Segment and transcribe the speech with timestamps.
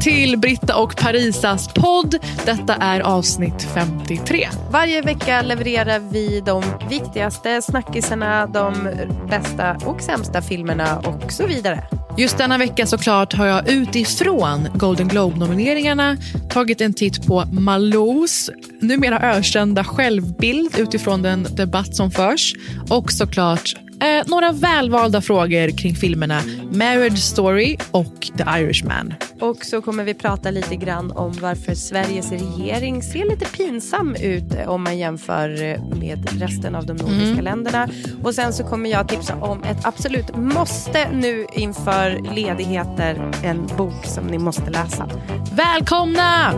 [0.00, 2.14] Till Britta och Parisas podd.
[2.44, 4.48] Detta är avsnitt 53.
[4.70, 8.88] Varje vecka levererar vi de viktigaste snackisarna, de
[9.30, 11.84] bästa och sämsta filmerna och så vidare.
[12.18, 16.16] Just denna vecka såklart har jag utifrån Golden Globe-nomineringarna
[16.50, 22.54] tagit en titt på Malous numera ökända självbild utifrån den debatt som förs
[22.90, 26.40] och såklart eh, några välvalda frågor kring filmerna
[26.72, 29.14] Marriage Story och The Irishman.
[29.40, 34.54] Och så kommer vi prata lite grann om varför Sveriges regering ser lite pinsam ut
[34.54, 37.88] eh, om man jämför eh, med resten av de nordiska länderna.
[38.24, 44.04] Och sen så kommer jag tipsa om ett absolut måste nu inför ledigheter, en bok
[44.04, 45.08] som ni måste läsa.
[45.52, 46.52] Välkomna!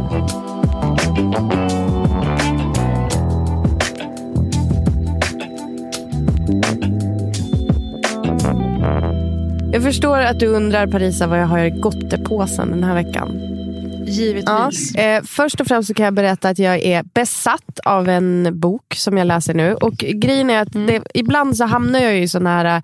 [9.73, 13.29] Jag förstår att du undrar Parisa vad jag har i gottepåsen den här veckan.
[14.07, 14.95] Ja, Givetvis.
[14.95, 18.95] eh, först och främst så kan jag berätta att jag är besatt av en bok
[18.95, 19.75] som jag läser nu.
[19.75, 22.83] Och grejen är att det, ibland så hamnar jag i sådana här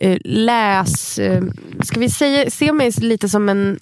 [0.00, 1.18] eh, läs...
[1.18, 1.42] Eh,
[1.84, 3.78] ska vi säga, se mig lite som en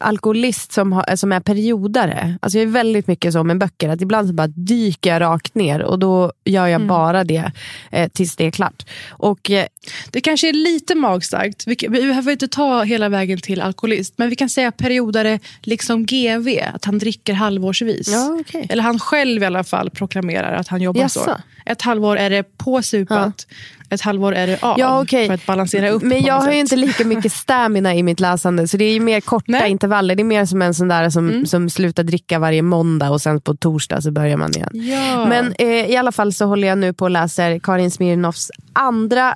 [0.00, 2.38] alkoholist som, har, som är periodare.
[2.42, 5.54] Alltså jag är väldigt mycket så med böcker, att ibland så bara dyker jag rakt
[5.54, 7.52] ner och då gör jag bara det
[7.90, 8.86] eh, tills det är klart.
[9.08, 9.66] Och eh,
[10.10, 11.66] Det kanske är lite magstarkt.
[11.66, 14.14] Vi, vi behöver inte ta hela vägen till alkoholist.
[14.16, 16.48] Men vi kan säga periodare liksom GV.
[16.74, 18.08] Att han dricker halvårsvis.
[18.08, 18.66] Ja, okej.
[18.70, 21.20] Eller han själv i alla fall proklamerar att han jobbar så.
[21.20, 21.40] Jaså?
[21.66, 23.46] Ett halvår är det påsupat.
[23.90, 24.78] Ett halvår är det av.
[24.78, 25.26] Ja, okej.
[25.26, 26.58] För att balansera upp Men jag har ju sätt.
[26.58, 29.70] inte lika mycket stamina i mitt läsande, så det är ju mer korta Nej.
[29.70, 30.14] intervaller.
[30.14, 33.40] Det är mer som en sån där som, som slutar dricka varje måndag och sen
[33.40, 34.70] på torsdag så börjar man igen.
[34.72, 35.26] Ja.
[35.28, 39.34] Men eh, i alla fall så håller jag nu på och läser Karin Smirnoffs andra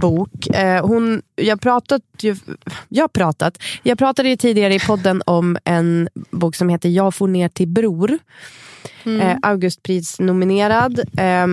[0.00, 0.46] bok.
[0.46, 2.36] Eh, hon, jag, pratat ju,
[2.88, 3.58] jag pratat.
[3.82, 7.68] Jag pratade ju tidigare i podden om en bok som heter Jag får ner till
[7.68, 8.18] bror.
[9.04, 10.98] Eh, Augustpris-nominerad.
[10.98, 11.46] Eh,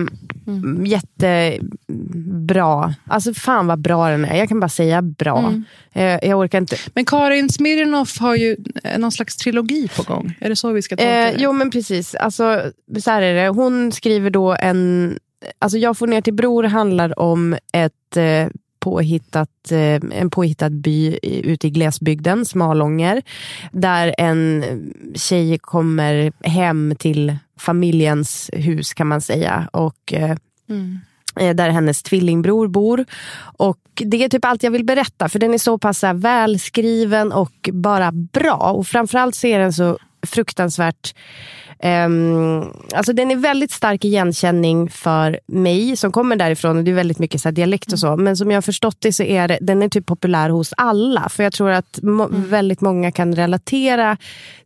[1.88, 2.94] Jättebra.
[3.06, 4.36] Alltså fan vad bra den är.
[4.36, 5.54] Jag kan bara säga bra.
[5.92, 6.76] Eh, jag orkar inte.
[6.94, 10.34] Men Karin Smirnoff har ju eh, någon slags trilogi på gång.
[10.40, 11.42] Är det så vi ska tolka Eh, det?
[11.42, 12.14] jo men precis.
[12.14, 12.62] Alltså,
[13.00, 13.48] så här är det.
[13.48, 15.18] Hon skriver då en...
[15.58, 18.46] Alltså jag får ner till bror handlar om ett eh,
[18.80, 19.78] påhittat, eh,
[20.20, 23.22] en påhittad by ute i glesbygden, Smalånger.
[23.72, 24.64] Där en
[25.14, 29.68] tjej kommer hem till familjens hus kan man säga.
[29.72, 30.36] Och eh,
[31.40, 33.04] eh, där hennes tvillingbror bor.
[33.58, 37.70] Och Det är typ allt jag vill berätta, för den är så pass välskriven och
[37.72, 38.72] bara bra.
[38.72, 41.14] Och framförallt så är den så fruktansvärt...
[41.80, 42.62] ehm,
[42.94, 46.84] alltså den är väldigt stark igenkänning för mig som kommer därifrån.
[46.84, 48.16] Det är väldigt mycket så dialekt och så.
[48.16, 51.28] Men som jag har förstått det så är det, den är typ populär hos alla.
[51.28, 54.16] För jag tror att må- väldigt många kan relatera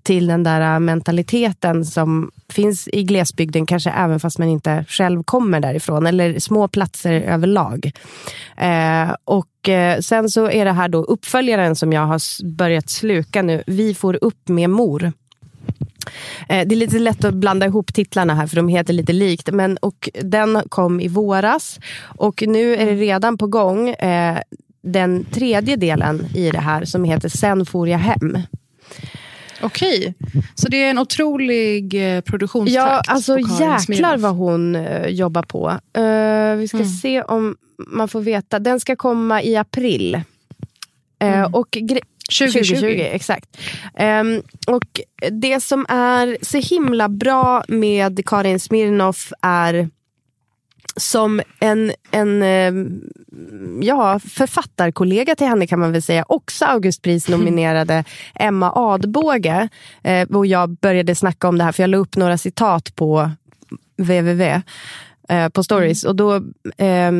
[0.03, 5.61] till den där mentaliteten som finns i glesbygden, kanske även fast man inte själv kommer
[5.61, 6.07] därifrån.
[6.07, 7.91] Eller små platser överlag.
[8.57, 13.43] Eh, och eh, Sen så är det här då uppföljaren som jag har börjat sluka
[13.43, 13.63] nu.
[13.67, 15.13] Vi får upp med mor.
[16.49, 19.51] Eh, Det är lite lätt att blanda ihop titlarna här för de heter lite likt.
[19.53, 24.39] Men, och den kom i våras och nu är det redan på gång eh,
[24.83, 28.39] den tredje delen i det här som heter Sen for jag hem.
[29.65, 30.15] Okej,
[30.55, 33.07] så det är en otrolig eh, produktionstakt.
[33.09, 35.69] Ja, alltså jäklar vad hon eh, jobbar på.
[36.01, 36.89] Eh, vi ska Mm.
[36.89, 37.57] se om
[37.87, 38.59] man får veta.
[38.59, 40.21] Den ska komma i april.
[41.19, 41.55] Mm.
[41.55, 41.77] och
[42.39, 42.75] 2020.
[42.75, 43.59] 2020 exakt.
[43.97, 45.01] Ehm, och
[45.31, 49.89] det som är så himla bra med Karin Smirnoff är
[50.97, 52.73] som en, en eh,
[53.81, 59.69] ja, författarkollega till henne kan man väl säga, också Augustpris-nominerade Emma Adbåge.
[60.03, 63.31] Eh, och jag började snacka om det här för jag la upp några citat på
[63.97, 64.63] www
[65.29, 66.05] eh, på stories.
[66.05, 66.35] Och då
[66.77, 67.13] eh,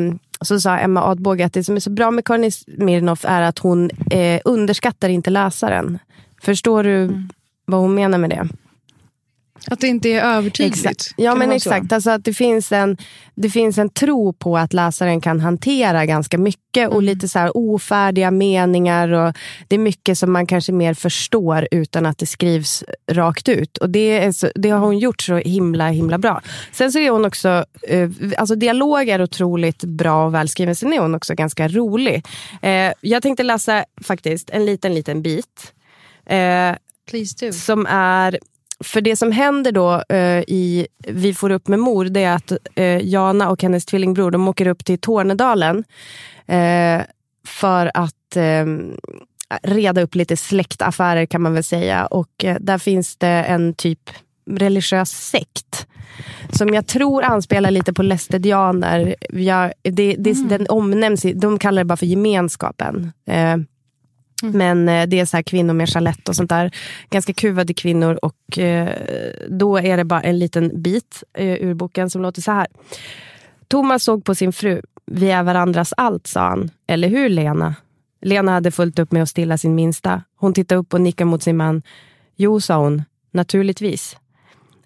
[0.45, 3.59] så sa Emma Adbåge att det som är så bra med Karin Smirnoff är att
[3.59, 5.99] hon eh, underskattar inte läsaren.
[6.43, 7.29] Förstår du mm.
[7.65, 8.49] vad hon menar med det?
[9.67, 10.77] Att det inte är övertydligt?
[10.77, 11.15] Exakt.
[11.17, 11.93] Ja, men exakt.
[11.93, 12.97] Alltså att det, finns en,
[13.35, 17.05] det finns en tro på att läsaren kan hantera ganska mycket och mm.
[17.05, 19.13] lite så här ofärdiga meningar.
[19.13, 19.37] och
[19.69, 23.79] Det är mycket som man kanske mer förstår utan att det skrivs rakt ut.
[23.79, 26.41] Och Det, så, det har hon gjort så himla himla bra.
[26.73, 27.65] Sen så är hon också...
[27.89, 30.75] Eh, alltså dialog är otroligt bra och välskriven.
[30.75, 32.27] Sen är hon också ganska rolig.
[32.63, 35.73] Eh, jag tänkte läsa faktiskt en liten, liten bit.
[36.27, 36.75] Eh,
[37.53, 38.39] som är
[38.83, 42.53] för det som händer då eh, i Vi får upp med mor, det är att
[42.75, 45.85] eh, Jana och hennes tvillingbror de åker upp till Tornedalen
[46.47, 47.03] eh,
[47.47, 48.67] för att eh,
[49.63, 52.07] reda upp lite släktaffärer kan man väl säga.
[52.07, 54.11] Och eh, där finns det en typ
[54.51, 55.87] religiös sekt
[56.51, 59.15] som jag tror anspelar lite på lästedianer.
[59.31, 60.49] Jag, det, det, mm.
[60.49, 63.13] Den omnämns, de kallar det bara för gemenskapen.
[63.27, 63.57] Eh,
[64.43, 64.59] Mm.
[64.59, 66.71] Men eh, det är så här kvinnor med chalett och sånt där.
[67.11, 68.89] Ganska kuvade kvinnor och eh,
[69.49, 72.67] då är det bara en liten bit eh, ur boken som låter så här.
[73.69, 74.83] Thomas såg på sin fru.
[75.07, 76.71] Vi är varandras allt, sa han.
[76.87, 77.75] Eller hur, Lena?
[78.23, 80.23] Lena hade fullt upp med att stilla sin minsta.
[80.37, 81.83] Hon tittade upp och nickade mot sin man.
[82.37, 83.03] Jo, sa hon.
[83.31, 84.17] Naturligtvis.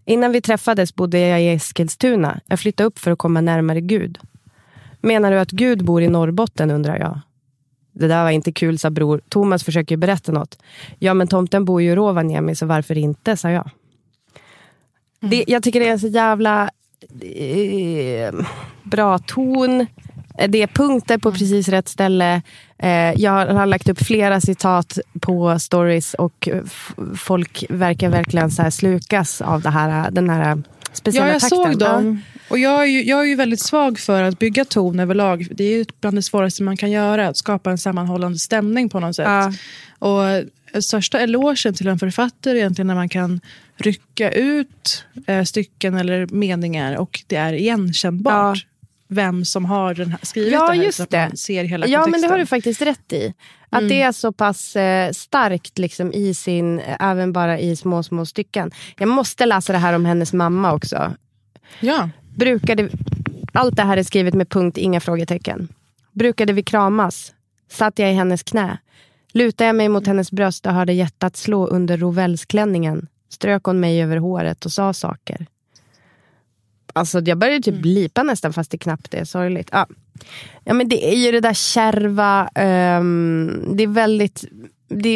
[0.05, 2.41] Innan vi träffades bodde jag i Eskilstuna.
[2.47, 4.19] Jag flyttade upp för att komma närmare Gud.
[5.01, 7.21] Menar du att Gud bor i Norrbotten, undrar jag.
[7.99, 9.21] Det där var inte kul, sa bror.
[9.29, 10.59] Thomas försöker berätta något.
[10.99, 13.71] Ja, men tomten bor ju i Rovaniemi, så varför inte, sa jag.
[15.23, 15.31] Mm.
[15.31, 16.71] Det, jag tycker det är så jävla
[17.21, 18.35] eh,
[18.83, 19.87] bra ton.
[20.49, 22.43] Det är punkter på precis rätt ställe.
[22.79, 26.49] Eh, jag har lagt upp flera citat på stories och
[27.17, 30.63] folk verkar verkligen så slukas av det här, den här
[30.97, 31.59] speciella ja, jag takten.
[31.59, 32.23] såg dem.
[32.49, 35.49] Och jag, är ju, jag är ju väldigt svag för att bygga ton överlag.
[35.51, 39.17] Det är bland det svåraste man kan göra, att skapa en sammanhållande stämning på något
[39.17, 39.27] sätt.
[39.27, 39.53] Ja.
[39.99, 40.45] Och
[40.83, 43.41] största elogen till en författare egentligen när man kan
[43.77, 48.57] rycka ut eh, stycken eller meningar och det är igenkännbart.
[48.57, 48.76] Ja.
[49.09, 50.85] Vem som har den här, skrivit ja, det här.
[50.85, 51.29] Just det.
[51.29, 52.21] man ser hela ja, kontexten.
[52.21, 53.35] men det har du faktiskt rätt i.
[53.71, 53.89] Att mm.
[53.89, 58.71] det är så pass eh, starkt liksom, i sin, även bara i små, små stycken.
[58.99, 61.15] Jag måste läsa det här om hennes mamma också.
[61.81, 62.11] Ja.
[62.37, 62.89] Brukade,
[63.53, 65.69] allt det här är skrivet med punkt, inga frågetecken.
[66.13, 67.33] Brukade vi kramas?
[67.71, 68.79] Satt jag i hennes knä?
[69.33, 74.03] Lutade jag mig mot hennes bröst och hörde hjärtat slå under rovellsklänningen strök hon mig
[74.03, 75.47] över håret och sa saker.
[76.97, 77.85] Alltså jag började typ mm.
[77.85, 79.69] lipa nästan fast det knappt är sorgligt.
[79.73, 79.87] Ja.
[80.65, 82.43] ja men det är ju det där kärva.
[82.43, 84.45] Um, det är väldigt...
[84.89, 85.15] Det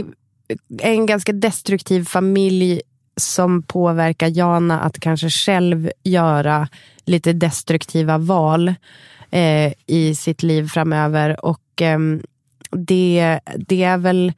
[0.79, 2.83] är en ganska destruktiv familj
[3.17, 6.69] som påverkar Jana att kanske själv göra
[7.05, 8.75] lite destruktiva val
[9.31, 11.45] eh, i sitt liv framöver.
[11.45, 11.99] Och eh,
[12.71, 14.33] det, det är väl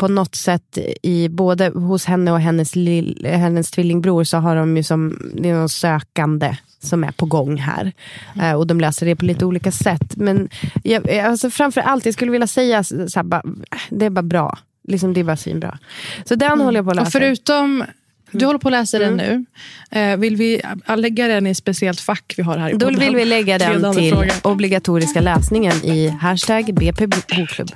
[0.00, 4.76] på något sätt i både hos henne och hennes, lill, hennes tvillingbror så har de
[4.76, 7.92] ju som, det är någon sökande som är på gång här.
[8.34, 8.46] Mm.
[8.46, 10.16] Uh, och de löser det på lite olika sätt.
[10.16, 10.48] Men
[10.82, 13.42] jag, alltså framför allt, jag skulle vilja säga så här, bara,
[13.88, 14.58] det är bara bra.
[14.88, 15.78] Liksom, det är bara svinbra.
[16.24, 16.64] Så den mm.
[16.64, 17.06] håller jag på att läsa.
[17.06, 17.84] Och förutom
[18.32, 19.46] du håller på att läsa den mm.
[19.90, 20.00] nu.
[20.00, 20.62] Eh, vill vi
[20.96, 23.94] lägga den i ett speciellt fack vi har här i Då vill vi lägga den
[23.94, 24.32] till fråga.
[24.42, 27.70] obligatoriska läsningen i hashtag BP Bokklubb.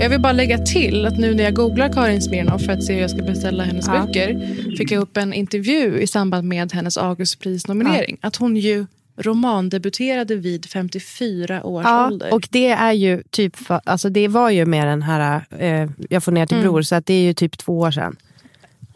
[0.00, 2.94] Jag vill bara lägga till att nu när jag googlar Karin Smirnoff för att se
[2.94, 4.06] hur jag ska beställa hennes ja.
[4.06, 8.18] böcker fick jag upp en intervju i samband med hennes Augustprisnominering.
[8.20, 8.28] Ja.
[8.28, 8.86] Att hon ju
[9.16, 12.34] romandebuterade vid 54 års ja, ålder.
[12.34, 16.32] Och det är ju typ, alltså det var ju med den här eh, Jag får
[16.32, 16.68] ner till mm.
[16.68, 18.16] bror, så att det är ju typ två år sedan.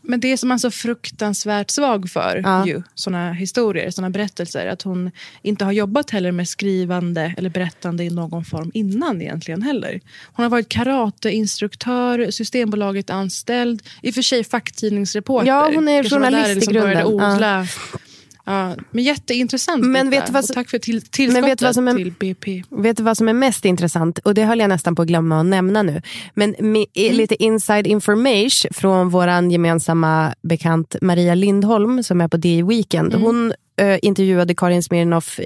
[0.03, 2.67] Men det som man så fruktansvärt svag för, ja.
[2.67, 5.11] ju, såna historier, såna berättelser, att hon
[5.43, 10.01] inte har jobbat heller med skrivande eller berättande i någon form innan egentligen heller.
[10.33, 15.49] Hon har varit karateinstruktör, Systembolaget anställd, i och för sig facktidningsreporter.
[15.49, 17.07] Ja, hon är journalist liksom i grunden.
[17.07, 17.67] Odla.
[17.93, 17.99] Ja.
[18.45, 19.85] Ja, men jätteintressant.
[19.85, 22.63] Men vet vad som, tack för till, tillskottet vet vad som är, till BP.
[22.71, 24.19] Vet du vad som är mest intressant?
[24.19, 26.03] Och det höll jag nästan på att glömma att nämna nu.
[26.35, 27.17] Men med, mm.
[27.17, 33.15] lite inside information från vår gemensamma bekant Maria Lindholm som är på DI Weekend.
[33.15, 33.27] Mm.
[33.27, 35.41] Hon äh, intervjuade Karin Smirnoff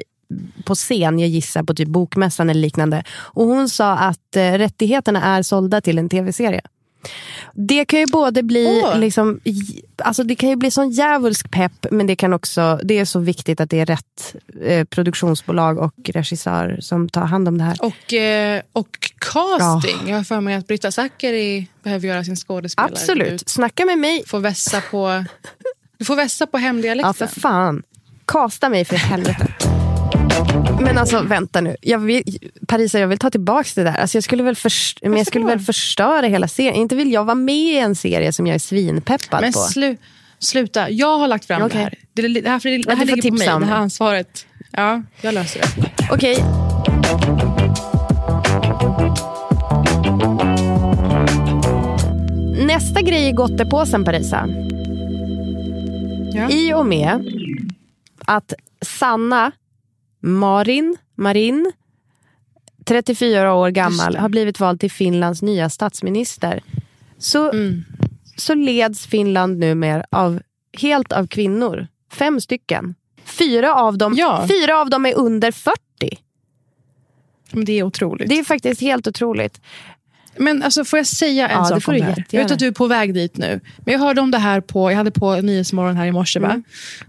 [0.64, 3.04] på scen, jag gissar på typ bokmässan eller liknande.
[3.10, 6.62] Och hon sa att eh, rättigheterna är sålda till en tv-serie.
[7.52, 8.98] Det kan ju både bli Åh.
[8.98, 9.40] liksom,
[9.96, 13.18] alltså det kan ju bli sån djävulsk pepp men det kan också, det är så
[13.18, 17.76] viktigt att det är rätt eh, produktionsbolag och regissör som tar hand om det här.
[17.80, 20.08] Och, eh, och casting.
[20.08, 22.92] Jag har för mig att Britta Zackari behöver göra sin skådespelare.
[22.92, 24.22] Absolut, snacka med mig.
[24.26, 25.24] Får vässa på,
[25.98, 27.14] du får vässa på Ja hemdialekten.
[27.14, 27.82] för fan.
[28.26, 29.46] Kasta mig för helvete.
[30.80, 31.76] Men alltså vänta nu.
[31.80, 32.22] Jag vill,
[32.68, 33.94] Parisa, jag vill ta tillbaka det där.
[33.96, 36.74] Alltså, jag skulle väl, först, men jag skulle väl förstöra hela serien.
[36.74, 39.58] Inte vill jag vara med i en serie som jag är svinpeppad Men på.
[39.58, 39.96] slu,
[40.38, 41.76] sluta, jag har lagt fram Okej.
[41.78, 41.94] det här.
[42.28, 43.80] Det, det här, för det, det Men här ligger på mig, om det här det.
[43.80, 44.46] ansvaret.
[44.70, 46.08] Ja, jag löser det.
[46.10, 46.44] Okej.
[52.66, 54.48] Nästa grej i gottepåsen, Parisa.
[56.34, 56.50] Ja.
[56.50, 57.32] I och med
[58.24, 58.52] att
[58.82, 59.52] Sanna
[60.26, 61.72] Marin, Marin
[62.84, 64.18] 34 år gammal, det.
[64.20, 66.62] har blivit vald till Finlands nya statsminister.
[67.18, 67.84] Så, Mm.
[68.36, 70.42] så leds Finland numera av,
[70.78, 71.86] helt av kvinnor.
[72.12, 72.94] Fem stycken.
[73.24, 74.46] Fyra av dem, Ja.
[74.48, 75.76] fyra av dem är under 40.
[77.52, 78.28] Men det är otroligt.
[78.28, 79.60] Det är faktiskt helt otroligt.
[80.38, 82.24] Men alltså, får jag säga en Ja, det sak får om du det här?
[82.30, 83.60] Jag vet att du är på väg dit nu.
[83.78, 86.38] Men jag hörde om det här på, jag hade på Nyhetsmorgon här i morse.
[86.38, 86.50] Mm.
[86.50, 86.62] Va?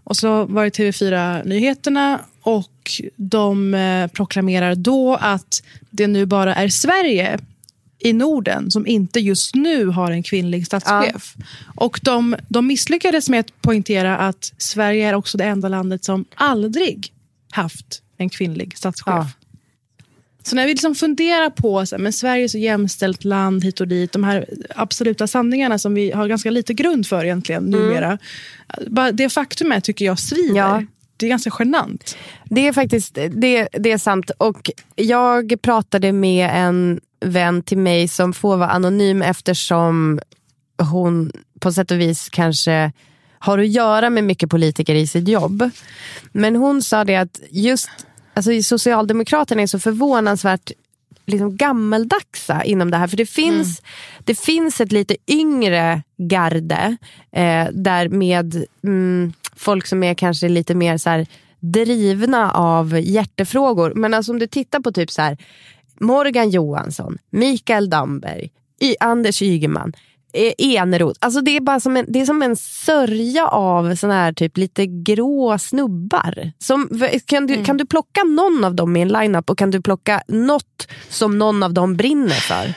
[0.04, 6.70] Och så var det TV4-nyheterna och de eh, proklamerar då att det nu bara är
[6.70, 7.40] Sverige
[8.00, 11.36] i Norden som inte just nu har en kvinnlig statschef.
[11.76, 16.26] Och de, de misslyckades med att poängtera att Sverige är också det enda landet som
[16.36, 17.14] aldrig
[17.52, 19.06] haft en kvinnlig statschef.
[19.08, 19.30] Ja.
[20.44, 23.82] Så när vi liksom funderar på så här, men Sverige är så jämställt land hit
[23.82, 28.18] och dit, de här absoluta sanningarna som vi har ganska lite grund för egentligen numera.
[28.88, 30.56] Bara det faktumet tycker jag svider.
[30.56, 30.84] Ja.
[31.18, 32.18] Det är ganska genant.
[32.46, 34.32] Det är faktiskt det, det är sant.
[34.38, 40.20] Och jag pratade med en vän till mig som får vara anonym eftersom
[40.92, 42.92] hon på sätt och vis kanske
[43.40, 45.70] har att göra med mycket politiker i sitt jobb.
[46.32, 47.90] Men hon sa det att just
[48.34, 50.72] alltså, Socialdemokraterna är så förvånansvärt
[51.26, 53.08] liksom gammeldagsa inom det här.
[53.08, 53.82] För det finns,
[54.20, 56.98] det finns ett lite yngre garde
[57.32, 61.28] eh, där med mm, folk som är kanske lite mer så här,
[61.60, 63.94] drivna av hjärtefrågor.
[63.96, 65.38] Men alltså, om du tittar på typ så här,
[66.00, 68.50] Morgan Johansson, Mikael Damberg,
[68.82, 69.94] y- Anders Ygeman,
[70.34, 71.18] eh, Eneroth.
[71.22, 74.58] Alltså det är bara som en, det är som en sörja av såna här typ
[74.58, 76.52] lite grå snubbar.
[76.60, 76.90] Som,
[77.26, 80.22] kan, du, kan du plocka någon av dem i en lineup och kan du plocka
[80.28, 82.74] något som någon av dem brinner för?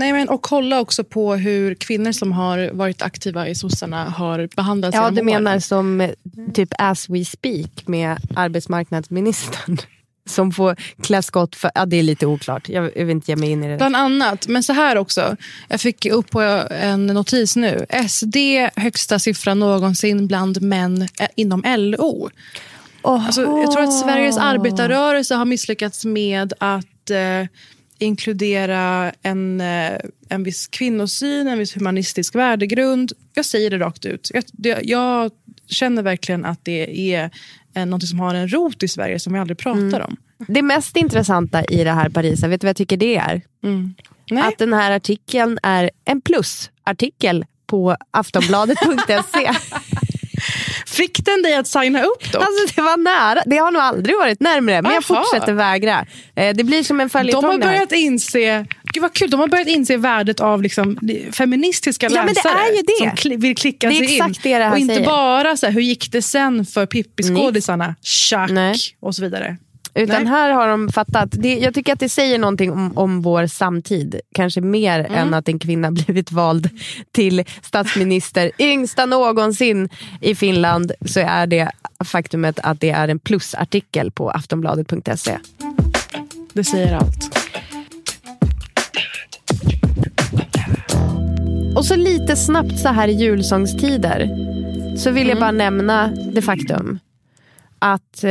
[0.00, 4.48] Nej, men, och kolla också på hur kvinnor som har varit aktiva i sossarna har
[4.56, 5.24] behandlats Ja, du åren.
[5.26, 6.10] menar som eh,
[6.54, 9.78] typ as we speak med arbetsmarknadsministern.
[10.28, 12.68] Som får klä skott för, ja det är lite oklart.
[12.68, 13.76] Jag, jag vill inte ge mig in i det.
[13.76, 15.36] Bland annat, men så här också.
[15.68, 16.40] Jag fick upp på
[16.70, 17.86] en notis nu.
[18.08, 18.36] SD
[18.76, 22.30] högsta siffra någonsin bland män eh, inom LO.
[23.02, 27.46] Alltså, jag tror att Sveriges arbetarrörelse har misslyckats med att eh,
[28.00, 29.92] inkludera en, eh,
[30.28, 33.12] en viss kvinnosyn, en viss humanistisk värdegrund.
[33.34, 34.30] Jag säger det rakt ut.
[34.34, 35.30] Jag, det, jag
[35.66, 37.30] känner verkligen att det är
[37.74, 40.16] eh, något som har en rot i Sverige som vi aldrig pratar om.
[40.48, 43.42] Det mest intressanta i det här Parisa, vet du vad jag tycker det är?
[44.30, 44.42] Nej.
[44.42, 49.50] Att den här artikeln är en plusartikel på aftonbladet.se.
[50.86, 52.38] Fick den dig att signa upp då?
[52.38, 53.42] Alltså det var nära.
[53.46, 54.82] Det har nog aldrig varit närmare.
[54.82, 55.24] Men jag Aha.
[55.24, 56.06] fortsätter vägra.
[56.36, 57.72] Eh, Det blir som en De följetong har det här.
[57.72, 60.98] börjat inse Gud vad kul, de har börjat inse värdet av liksom,
[61.32, 62.58] feministiska Ja, läsare
[62.98, 64.52] som kli- vill klicka Det är sig exakt in.
[64.52, 65.06] det det och inte säger.
[65.06, 67.94] bara så här, hur gick det sen för Pippi-skådisarna,
[68.50, 68.76] Nej.
[69.00, 69.56] och så vidare.
[69.94, 70.32] Utan Nej.
[70.32, 71.28] här har de fattat.
[71.32, 74.20] Det, jag tycker att det säger någonting om, om vår samtid.
[74.34, 75.12] Kanske mer Mm.
[75.14, 76.70] än att en kvinna blivit vald
[77.12, 78.50] till statsminister.
[78.58, 79.88] Yngsta någonsin
[80.20, 80.92] i Finland.
[81.06, 81.70] Så är det
[82.04, 85.38] faktumet att det är en plusartikel på aftonbladet.se.
[86.52, 87.36] Det säger allt.
[91.76, 94.28] Och så lite snabbt så här i julsångstider.
[94.96, 95.40] Så vill jag Mm.
[95.40, 96.98] bara nämna det faktum
[97.80, 98.30] att eh,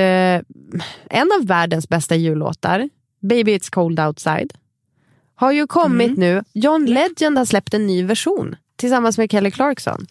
[1.10, 2.89] en av världens bästa jullåtar,
[3.22, 4.53] Baby It's Cold Outside,
[5.36, 6.20] har ju kommit Mm.
[6.20, 6.44] nu.
[6.53, 10.06] John Legend har släppt en ny version tillsammans med Kelly Clarkson.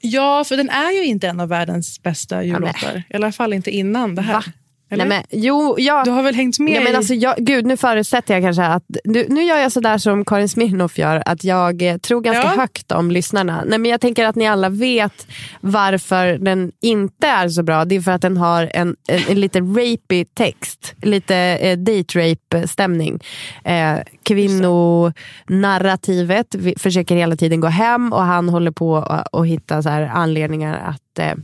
[0.00, 3.02] Ja, för den är ju inte en av världens bästa jullåtar.
[3.10, 4.32] I alla fall inte innan det här.
[4.34, 4.44] Va?
[4.92, 5.06] Eller?
[5.06, 7.76] Nej, men, jo, jag, Du har väl hängt med Nej, men alltså, jag, gud, nu
[7.76, 8.82] förutsätter jag kanske att...
[9.04, 12.48] Nu, nu gör jag sådär som Karin Smirnoff gör, att jag eh, tror ganska Ja.
[12.60, 13.64] högt om lyssnarna.
[13.66, 15.26] Nej, men jag tänker att ni alla vet
[15.60, 17.84] varför den inte är så bra.
[17.84, 20.94] Det är för att den har en, en, en lite rapey text.
[21.02, 23.18] Lite eh, date rape-stämning.
[23.64, 29.82] Eh, kvinnonarrativet vi försöker hela tiden gå hem och han håller på att att hitta
[29.82, 31.34] så här anledningar att eh,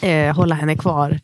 [0.00, 1.20] eh, hålla henne kvar.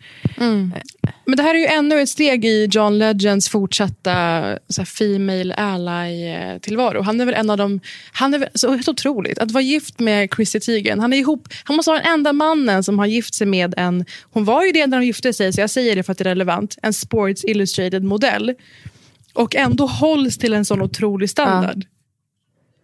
[1.24, 4.12] Men det här är ju ännu ett steg i John Legends fortsatta
[4.68, 7.02] så här, female ally-tillvaro.
[7.02, 7.80] Han är väl en av de...
[8.12, 9.38] Han är väl, så helt otroligt.
[9.38, 11.00] Att vara gift med Chrissy Teigen.
[11.00, 14.04] Han, är ihop, han måste vara den enda mannen som har gift sig med en...
[14.22, 16.22] Hon var ju det när de gifte sig, så jag säger det för att det
[16.22, 16.78] är relevant.
[16.82, 18.54] En Sports Illustrated-modell.
[19.32, 21.84] Och ändå hålls till en sån otrolig standard.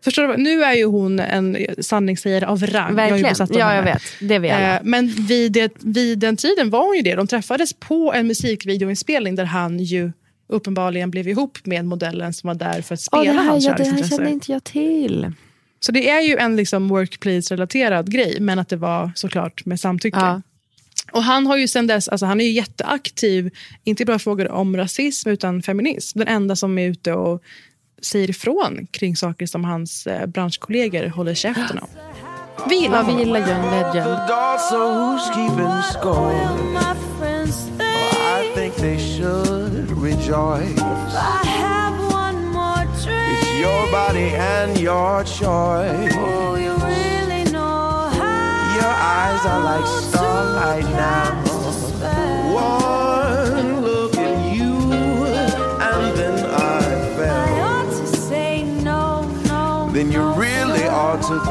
[0.04, 0.36] Förstår du?
[0.36, 2.88] Nu är ju hon en sanningssägare av rang.
[2.88, 3.42] Jag Verkligen.
[3.42, 4.02] av Ja, jag vet.
[4.20, 4.76] Det vet alla.
[4.76, 7.14] Eh, Men vid, det, vid den tiden var hon ju det.
[7.14, 10.12] De träffades på en musikvideoinspelning där han ju
[10.48, 13.74] uppenbarligen blev ihop med modellen som var där för att spela det här, hans ja,
[13.74, 15.32] det här kände inte jag till.
[15.80, 20.18] Så det är ju en liksom workplace-relaterad grej, men att det var såklart med samtycke.
[20.18, 20.42] Ja.
[21.12, 23.50] Och han har ju sen dess, alltså han är ju jätteaktiv,
[23.84, 26.18] inte bara frågor om rasism utan feminism.
[26.18, 27.42] Den enda som är ute och
[28.02, 31.88] säger ifrån kring saker som hans eh, branschkollegor håller käften om.
[32.68, 33.26] Vi gillar Ja, vi honom.
[33.26, 34.08] gillar John Legend.
[34.08, 34.18] Oh,
[43.60, 46.14] your body and your choice.
[48.74, 51.42] Your eyes are like starlight now.
[52.54, 53.11] One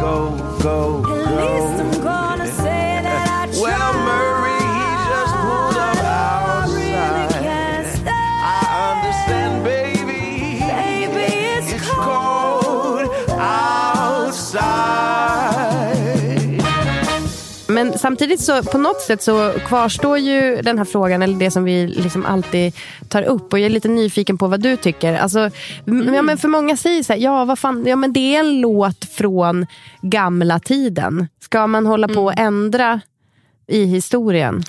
[0.01, 1.13] go, go, go.
[1.13, 2.20] At least I'm.
[18.11, 21.87] Samtidigt så på något sätt så kvarstår ju den här frågan, eller det som vi
[21.87, 22.73] liksom alltid
[23.09, 23.53] tar upp.
[23.53, 25.13] Och jag är lite nyfiken på vad du tycker.
[25.13, 25.39] Alltså,
[25.87, 28.39] m- ja, men för många säger så här, ja, vad fan, ja men det är
[28.39, 29.65] en låt från
[30.01, 31.27] gamla tiden.
[31.43, 33.01] Ska man hålla på och ändra
[33.67, 34.63] i historien?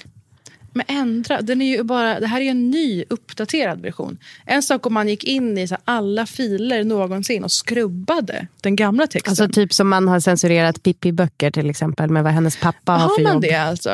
[0.72, 4.18] Men ändra, den är ju bara, det här är ju en ny uppdaterad version.
[4.46, 9.06] En sak om man gick in i så alla filer någonsin och skrubbade den gamla
[9.06, 9.30] texten.
[9.30, 13.16] Alltså typ som man har censurerat Pippi-böcker till exempel med vad hennes pappa har har
[13.16, 13.42] för man jobb.
[13.42, 13.90] det alltså?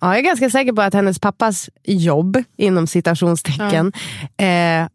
[0.00, 3.92] Ja, jag är ganska säker på att hennes pappas jobb, inom citationstecken,
[4.36, 4.86] eh,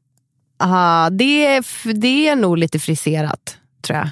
[0.58, 1.62] ah, det,
[1.96, 4.10] det är nog lite friserat, tror jag.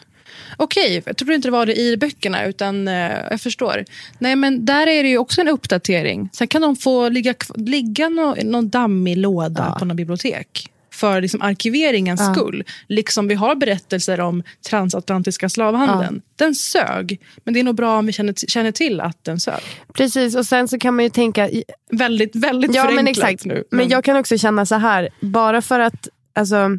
[0.57, 3.85] Okej, jag tror inte det var det i böckerna, utan eh, jag förstår.
[4.19, 6.29] Nej, men där är det ju också en uppdatering.
[6.33, 11.41] Sen kan de få ligga, ligga nå, någon dammig låda på något bibliotek för liksom
[11.41, 12.63] arkiveringens skull.
[12.87, 16.21] Liksom vi har berättelser om transatlantiska slavhandeln.
[16.35, 19.61] Den sög, men det är nog bra om vi känner, känner till att den sög.
[19.93, 21.49] Precis, och sen så kan man ju tänka...
[21.91, 23.45] Väldigt, väldigt Ja, men förenklat exakt.
[23.45, 23.63] nu.
[23.71, 26.07] Men jag kan också känna så här, bara för att...
[26.33, 26.69] Alltså,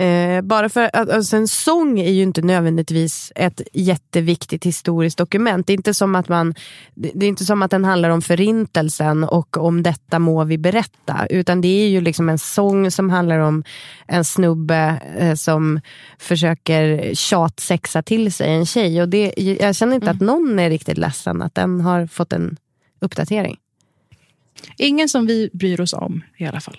[0.00, 5.66] eh, bara för att alltså en sång är ju inte nödvändigtvis ett jätteviktigt historiskt dokument.
[5.66, 6.54] Det är, inte som att man,
[6.94, 11.26] det är inte som att den handlar om förintelsen och om detta må vi berätta.
[11.30, 13.64] Utan det är ju liksom en sång som handlar om
[14.06, 15.80] en snubbe eh, som
[16.18, 19.02] försöker tjatsexa till sig en tjej.
[19.02, 22.56] Och det, jag känner inte att någon är riktigt ledsen att den har fått en
[23.00, 23.56] uppdatering.
[24.76, 26.78] Ingen som vi bryr oss om i alla fall.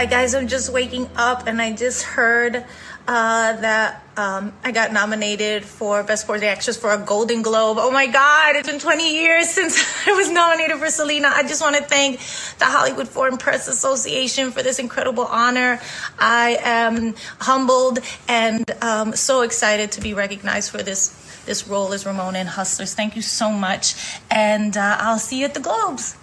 [0.00, 2.62] Hi guys, I'm just waking up and I just heard uh,
[3.06, 7.76] that um, I got nominated for Best Supporting Actress for a Golden Globe.
[7.78, 11.30] Oh my God, it's been 20 years since I was nominated for Selena.
[11.34, 12.18] I just want to thank
[12.58, 15.80] the Hollywood Foreign Press Association for this incredible honor.
[16.18, 22.06] I am humbled and um, so excited to be recognized for this this role as
[22.06, 22.94] Ramona in Hustlers.
[22.94, 23.94] Thank you so much,
[24.28, 26.16] and uh, I'll see you at the Globes.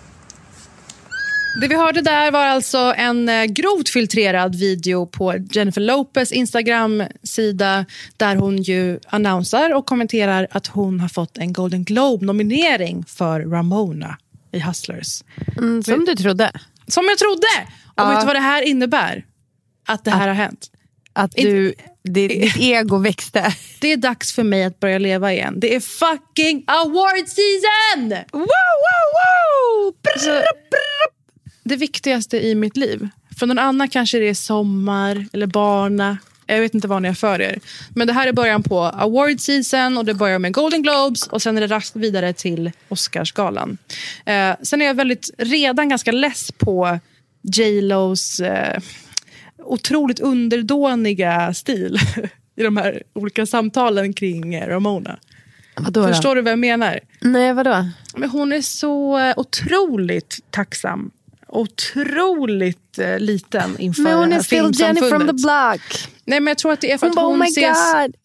[1.61, 7.85] Det vi hörde där var alltså en eh, grovt filtrerad video på Jennifer Lopez Instagram-sida
[8.17, 14.17] där hon ju annonsar och kommenterar att hon har fått en Golden Globe-nominering för Ramona
[14.51, 15.23] i Hustlers.
[15.57, 16.51] Mm, som du trodde.
[16.87, 17.47] Som jag trodde!
[17.85, 18.09] Och Ja.
[18.09, 19.23] vet du vad det här innar?
[19.87, 20.71] Att det här har hänt.
[21.13, 21.73] Att du,
[22.09, 23.55] det, ditt ego växte.
[23.79, 25.53] Det är dags för mig att börja leva igen.
[25.57, 28.09] Det är fucking award season!
[28.31, 29.95] Wow, wow, wow!
[30.13, 30.41] Alltså,
[31.63, 33.09] det viktigaste i mitt liv.
[33.39, 37.15] För någon annan kanske det är sommar, eller barna, Jag vet inte vad ni har
[37.15, 37.59] för er.
[37.95, 41.41] Men det här är början på award season och det börjar med Golden Globes och
[41.41, 43.77] sen är det raskt vidare till Oscarsgalan.
[44.25, 46.99] Eh, sen är jag väldigt, redan ganska less på
[47.41, 48.79] J Los eh,
[49.63, 51.97] otroligt underdåniga stil
[52.55, 55.19] i de här olika samtalen kring Ramona.
[55.75, 56.07] Vadå då?
[56.07, 56.99] Förstår du vad jag menar?
[57.21, 57.89] Nej, vadå?
[58.15, 61.11] Men hon är så eh, otroligt tacksam.
[61.47, 66.09] Otroligt eh, liten inför Men hon det är här still Jenny from the block.
[66.25, 67.93] Nej, men jag tror att det är för Hon att bara, hon, oh ses...
[67.93, 68.15] god.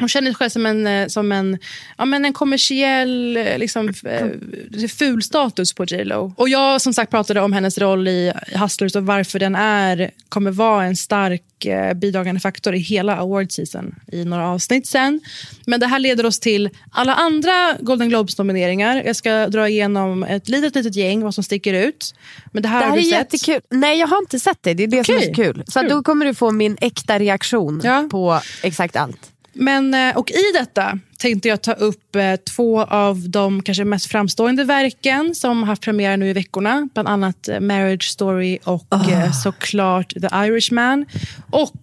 [0.00, 1.58] Hon känner sig själv som en, eh, som en,
[1.98, 6.34] ja, men en kommersiell eh, liksom, eh, ful status på J Lo.
[6.36, 10.50] Och jag som sagt pratade om hennes roll i Hustlers och varför den är, kommer
[10.50, 15.20] vara en stark eh, bidragande faktor i hela award season i några avsnitt sen.
[15.66, 19.02] Men det här leder oss till alla andra Golden Globes-nomineringar.
[19.06, 22.14] Jag ska dra igenom ett litet, litet gäng, vad som sticker ut.
[22.52, 23.18] Men det här, Det här har är du sett.
[23.18, 23.60] jättekul.
[23.70, 24.74] Nej, jag har inte sett det.
[24.74, 25.62] Det är det som är så kul.
[25.66, 25.88] Så Kul.
[25.88, 28.08] då kommer du få min äkta reaktion Ja.
[28.10, 29.30] på exakt allt.
[29.60, 34.06] Men, eh, och I detta tänkte jag ta upp eh, två av de kanske mest
[34.06, 36.88] framstående verken som har haft premiär nu i veckorna.
[36.94, 41.06] Bland annat eh, Marriage Story och eh, såklart The Irishman.
[41.50, 41.80] Och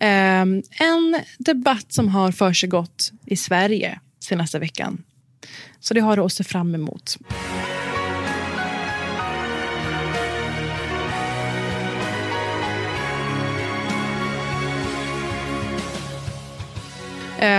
[0.00, 5.02] ehm, en debatt som har försiggått i Sverige senaste veckan.
[5.80, 7.16] Så det har du att se fram emot.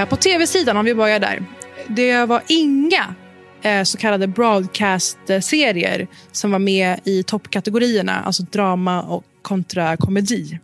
[0.09, 1.43] På tv-sidan, om vi börjar där.
[1.87, 3.15] Det var inga
[3.61, 10.59] eh, så kallade broadcast-serier som var med i toppkategorierna, alltså drama och kontra komedi.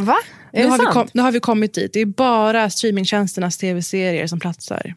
[0.00, 0.16] Va?
[0.52, 0.94] Är Nu det har, vi sant?
[0.94, 1.92] kom, nu har vi kommit dit.
[1.92, 4.94] Det är bara streamingtjänsternas tv-serier som platsar.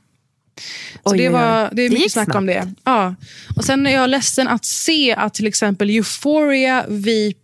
[1.03, 2.67] Så Oj, det, var, det är Det mycket gick snack om snabbt.
[2.67, 2.73] det.
[2.83, 3.15] Ja.
[3.55, 7.37] Och sen är jag ledsen att se att till exempel Euphoria, Veep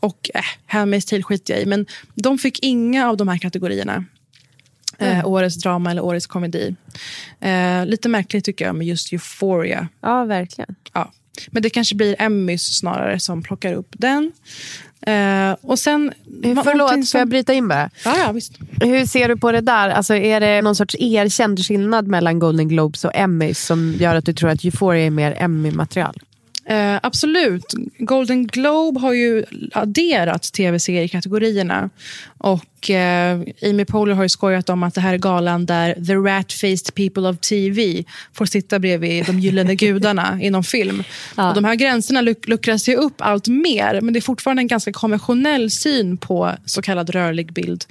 [0.00, 0.40] och äh,
[0.76, 1.66] Handmaid's Tale skiter jag i.
[1.66, 4.04] Men de fick inga av de här kategorierna.
[4.98, 6.76] Eh, årets drama eller årets komedi.
[7.40, 9.88] Eh, lite märkligt tycker jag med just Euphoria.
[10.00, 10.74] Ja, verkligen.
[10.92, 11.12] Ja.
[11.50, 14.32] Men det kanske blir Emmys snarare som plockar upp den.
[15.06, 16.12] Eh, och sen...
[16.42, 17.90] Förlåt, någonting får jag bryta in bara?
[18.04, 18.52] Ja, ja, visst.
[18.80, 19.88] Hur ser du på det där?
[19.88, 24.24] Alltså, är det någon sorts erkänd skillnad mellan Golden Globes och Emmys som gör att
[24.24, 26.20] du tror att Euphoria är mer Emmy-material?
[26.66, 27.74] Eh, absolut.
[27.98, 31.90] Golden Globe har ju adderat tv-seriekategorierna.
[32.38, 36.14] Och eh, Amy Poehler har ju skojat om att det här är galan där the
[36.14, 41.02] rat-faced people of TV får sitta bredvid de gyllene gudarna inom film.
[41.36, 41.48] Ja.
[41.48, 44.66] Och de här gränserna luk- luckras ju upp allt mer men det är fortfarande en
[44.66, 47.84] ganska konventionell syn på så kallad rörlig bild.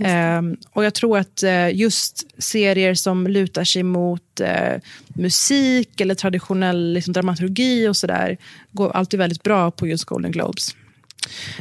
[0.00, 6.14] Eh, och Jag tror att eh, just serier som lutar sig mot eh, musik eller
[6.14, 8.36] traditionell liksom, dramaturgi och sådär
[8.72, 10.76] går alltid väldigt bra på just Golden Globes.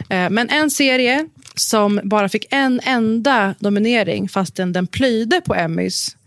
[0.10, 6.18] Eh, Men en serie som bara fick en enda nominering fastän den plöjde på Emmys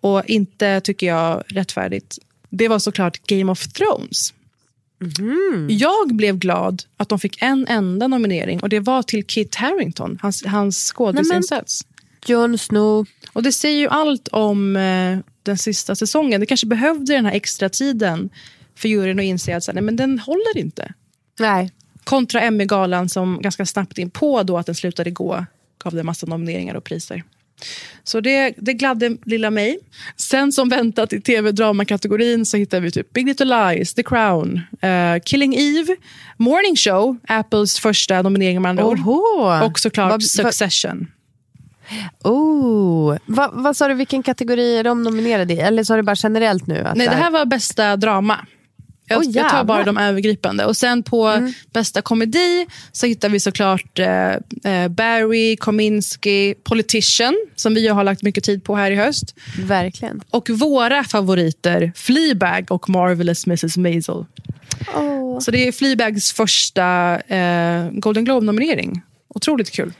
[0.00, 2.18] och inte, tycker jag, rättfärdigt,
[2.50, 4.34] det var såklart Game of Thrones.
[5.68, 10.18] Jag blev glad att de fick en enda nominering och det var till Kit Harington,
[10.22, 11.86] hans, hans skådisinsats.
[12.26, 13.06] Jon Snow.
[13.32, 15.18] Och det säger ju allt om eh,
[15.50, 16.40] den sista säsongen.
[16.40, 18.30] Det kanske behövde den här extra tiden
[18.76, 20.92] för juryn att inse att så nej, men den håller inte.
[21.38, 21.70] Nej.
[22.04, 25.46] Kontra Emmy-galan som ganska snabbt in på då att den slutade gå
[25.84, 27.22] gav det massa nomineringar och priser.
[28.04, 29.78] Så det, det gladde lilla mig.
[30.16, 35.22] Sen som väntat i tv-dramakategorin så hittade vi typ Big Little Lies, The Crown, eh,
[35.24, 35.96] Killing Eve,
[36.36, 38.98] Morning Show, Apples första nominering med andra ord.
[38.98, 39.66] Oho.
[39.66, 41.06] Och såklart Vad- Succession.
[42.24, 43.16] Oh.
[43.26, 45.60] Va, vad sa du, vilken kategori är de nominerade i?
[45.60, 46.78] Eller sa du bara generellt nu?
[46.84, 48.46] Att Nej, det är- här var bästa drama.
[49.06, 50.64] Jag, Åh, jag tar bara de övergripande.
[50.64, 54.30] Och Sen på bästa komedi så hittar vi såklart eh,
[54.72, 59.34] eh, Barry, Kominsky, Politician, som vi har lagt mycket tid på här i höst.
[59.58, 60.20] Verkligen.
[60.30, 64.24] Och våra favoriter, Fleabag och Marvelous Mrs Maisel.
[65.40, 69.00] Så det är Fleabags första eh, Golden Globe-nominering.
[69.28, 69.92] Otroligt kul.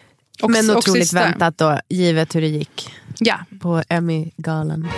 [0.43, 1.21] Och, Men otroligt sista.
[1.21, 4.89] väntat då, givet hur det gick Ja, på Emmy-galan.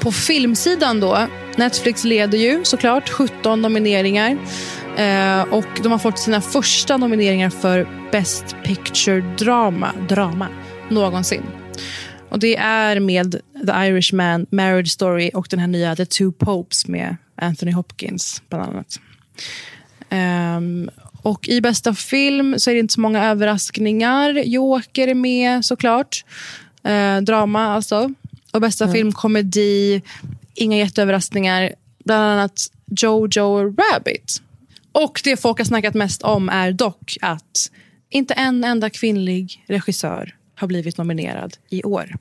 [0.00, 4.30] På filmsidan då, Netflix leder ju såklart 17 nomineringar.
[4.96, 10.48] Eh, och de har fått sina första nomineringar för Best Picture Drama, drama
[10.90, 11.42] någonsin.
[12.28, 16.86] Och det är med The Irishman, Marriage Story och den här nya The Two Popes
[16.86, 19.00] med Anthony Hopkins bland annat.
[20.08, 20.90] Ehm,
[21.22, 24.32] och i bästa film så är det inte så många överraskningar.
[24.32, 26.24] Joker är med såklart.
[26.82, 28.14] Eh, drama alltså.
[28.52, 30.02] Och bästa film, komedi,
[30.54, 31.74] inga jätteöverraskningar.
[32.04, 34.42] bland annat Jojo Rabbit.
[34.92, 37.70] Och det folk har snackat mest om är dock att
[38.10, 42.16] inte en enda kvinnlig regissör har blivit nominerad i år.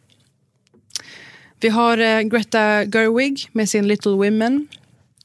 [1.64, 4.68] Vi har eh, Greta Gerwig med sin Little Women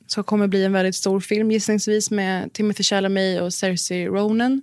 [0.06, 4.62] som kommer bli en väldigt stor film gissningsvis med Timothy Chalamet och Cersei Ronan.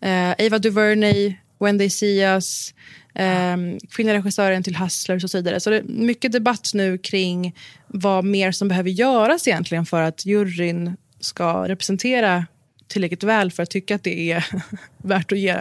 [0.00, 2.74] Eh, Ava DuVernay, When They See Us,
[3.14, 3.56] eh,
[3.90, 5.60] kvinnliga regissören till Hustlers och så vidare.
[5.60, 10.26] Så det är mycket debatt nu kring vad mer som behöver göras egentligen för att
[10.26, 12.46] juryn ska representera
[12.92, 14.44] tillräckligt väl för att tycka att det är
[15.02, 15.60] värt att ge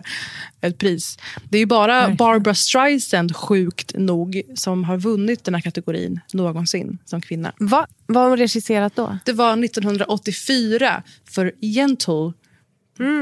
[0.61, 1.17] ett pris.
[1.49, 6.97] Det är ju bara Barbara Streisand, sjukt nog, som har vunnit den här kategorin någonsin
[7.05, 7.53] som kvinna.
[7.59, 7.87] Va?
[8.05, 9.17] Vad har hon regisserat då?
[9.25, 12.33] Det var 1984 för Gentle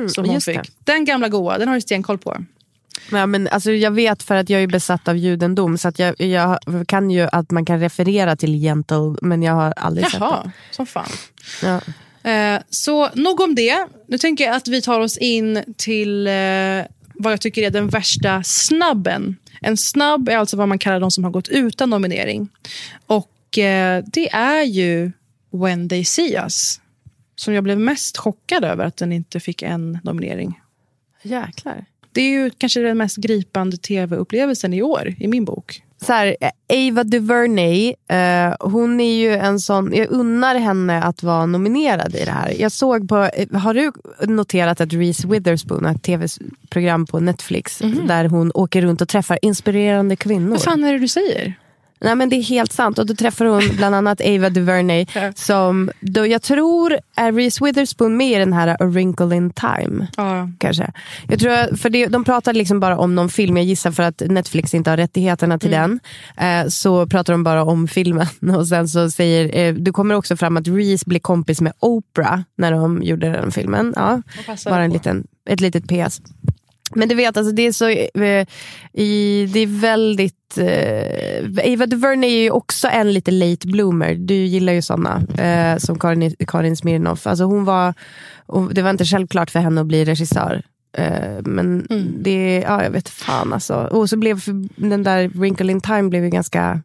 [0.08, 0.54] som hon just det.
[0.54, 0.72] fick.
[0.84, 2.38] Den gamla goa, den har du stenkoll på.
[3.12, 6.22] Ja, men alltså, jag vet för att jag är besatt av judendom så att jag,
[6.22, 10.52] jag kan ju att man kan referera till gentle men jag har aldrig sett Jaha,
[10.72, 11.10] som fan.
[11.64, 11.82] Ja.
[12.24, 13.88] Eh, så nog om det.
[14.08, 16.34] Nu tänker jag att vi tar oss in till eh,
[17.14, 19.36] vad jag tycker är den värsta snabben.
[19.62, 22.50] En snabb är alltså vad man kallar de som har gått utan nominering.
[23.06, 25.12] Och eh, det är ju
[25.52, 26.82] When They See Us.
[27.36, 30.60] Som jag blev mest chockad över att den inte fick en nominering.
[31.22, 31.86] Jäklar.
[32.12, 35.84] Det är ju kanske den mest gripande tv-upplevelsen i år, i min bok.
[36.02, 36.36] Så här,
[36.74, 42.26] Ava DuVernay, eh, hon är ju en sån, jag unnar henne att vara nominerad i
[42.26, 42.54] det här.
[42.60, 43.92] Jag såg på, eh, har du
[44.28, 49.40] noterat att Reese Witherspoon har ett tv-program på Netflix där hon åker runt och träffar
[49.42, 50.50] inspirerande kvinnor?
[50.50, 51.56] Vad fan är det du säger?
[52.02, 55.92] Nej men det är helt sant och då träffar hon bland annat Ava DuVernay som,
[56.00, 60.50] då jag tror är Reese Witherspoon med i den här A Wrinkle in Time Ja.
[60.58, 60.92] kanske.
[61.28, 64.22] Jag tror, för det, de pratar liksom bara om någon film, jag gissar för att
[64.26, 66.00] Netflix inte har rättigheterna till den.
[66.38, 68.28] Eh, så pratar de bara om filmen.
[68.56, 72.40] Och sen så säger, eh, det kommer också fram att Reese blev kompis med Oprah
[72.58, 73.94] när de gjorde den filmen.
[73.96, 74.22] Ja,
[74.66, 74.94] bara en på.
[74.94, 76.22] liten, ett litet PS.
[76.96, 78.46] Men du vet, alltså, det är så eh,
[78.94, 80.58] i, det är väldigt...
[80.58, 84.16] Eh, Ava DuVernay är ju också en lite late bloomer.
[84.16, 87.28] Du gillar ju såna, eh, som Karin, Karin Smirnoff.
[87.28, 87.94] Alltså, hon var,
[88.72, 90.62] det var inte självklart för henne att bli regissör.
[90.98, 91.88] Eh, men
[92.20, 93.76] det, ja jag vet fan alltså.
[93.76, 94.42] Och så blev
[94.76, 96.82] den där Wrinkle in Time blev ju ganska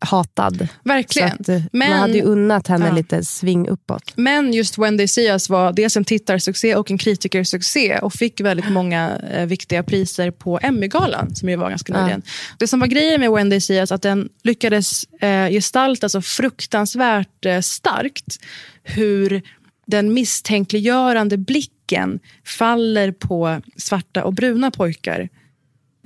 [0.00, 0.68] hatad.
[0.84, 1.32] Verkligen.
[1.40, 2.92] Att, eh, Men- man hade ju unnat henne Ja.
[2.92, 4.12] lite sving uppåt.
[4.16, 8.40] Men just When They See Us var dels en tittarsuccé och en kritikersuccé och fick
[8.40, 12.00] väldigt många eh, viktiga priser på Emmy-galan som ju var ganska Ja.
[12.02, 12.22] nyligen.
[12.58, 16.22] Det som var grejen med When They See Us att den lyckades eh, gestalta så
[16.22, 18.38] fruktansvärt eh, starkt
[18.82, 19.42] hur
[19.86, 25.28] den misstänkliggörande blicken faller på svarta och bruna pojkar.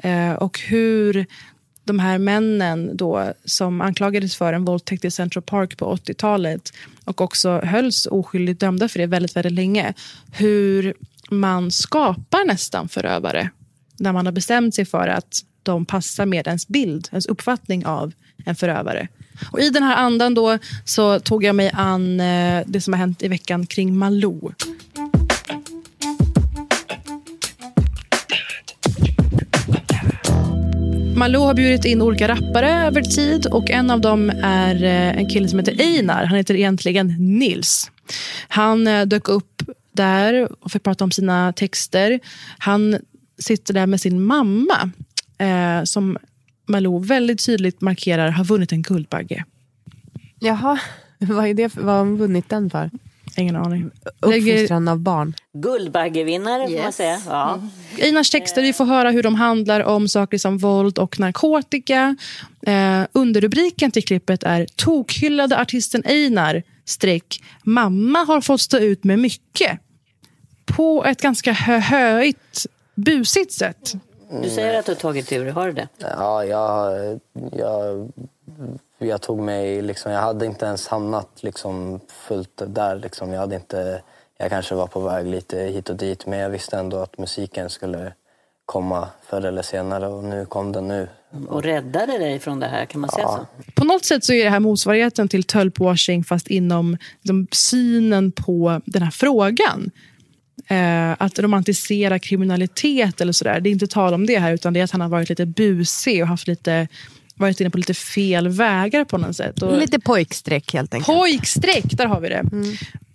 [0.02, 1.26] Eh, och hur
[1.84, 6.72] de här männen då, som anklagades för en våldtäkt i Central Park på 80-talet
[7.04, 9.94] och också hölls oskyldigt dömda för det väldigt, väldigt länge.
[10.32, 10.94] Hur
[11.30, 13.50] man skapar nästan förövare
[13.98, 18.12] när man har bestämt sig för att de passar med ens bild, ens uppfattning av
[18.44, 19.08] en förövare.
[19.52, 22.98] Och I den här andan då så tog jag mig an eh, det som har
[22.98, 24.52] hänt i veckan kring Malou.
[31.16, 35.28] Malou har bjudit in olika rappare över tid och en av dem är eh, en
[35.28, 36.24] kille som heter Einar.
[36.24, 37.90] Han heter egentligen Nils.
[38.48, 42.20] Han eh, dök upp där och fick prata om sina texter.
[42.58, 42.98] Han
[43.38, 44.90] sitter där med sin mamma
[45.38, 46.18] eh, som
[46.66, 49.44] Malou väldigt tydligt markerar har vunnit en Guldbagge.
[50.38, 50.78] Jaha,
[51.18, 52.90] vad, är det för, vad har hon vunnit den för?
[53.36, 53.90] Ingen aning.
[54.20, 55.34] Uppfostran av barn.
[55.52, 57.20] Guldbaggevinnare får man säga.
[57.28, 57.60] Ja.
[57.98, 62.16] Einars texter, vi får höra hur de handlar om saker som våld och narkotika.
[62.66, 69.18] Eh, underrubriken till klippet är Tokhyllade artisten Einar, streck, mamma har fått stå ut med
[69.18, 69.80] mycket.
[70.64, 73.92] På ett ganska hö höigt, busigt sätt.
[74.42, 75.88] Du säger att du har tagit ur, har du det?
[75.98, 77.20] Ja, jag,
[77.52, 78.12] jag,
[79.06, 83.32] jag tog mig liksom, jag hade inte ens hamnat liksom fullt där liksom.
[83.32, 84.02] Jag hade inte,
[84.38, 87.70] jag kanske var på väg lite hit och dit men jag visste ändå att musiken
[87.70, 88.12] skulle
[88.66, 91.08] komma förr eller senare och nu kom den nu.
[91.48, 93.46] Och räddade dig från det här, kan man säga så?
[93.74, 98.80] På något sätt så är det här motsvarigheten till tölpwashing fast inom liksom, synen på
[98.86, 99.90] den här frågan.
[100.68, 103.60] Eh, att romantisera kriminalitet eller sådär.
[103.60, 105.46] Det är inte tal om det här utan det är att han har varit lite
[105.46, 106.88] busig och haft lite,
[107.34, 109.62] varit inne på lite fel vägar på något sätt.
[109.62, 111.18] Och, Lite pojkstreck helt enkelt.
[111.18, 112.44] Pojkstreck, där har vi det.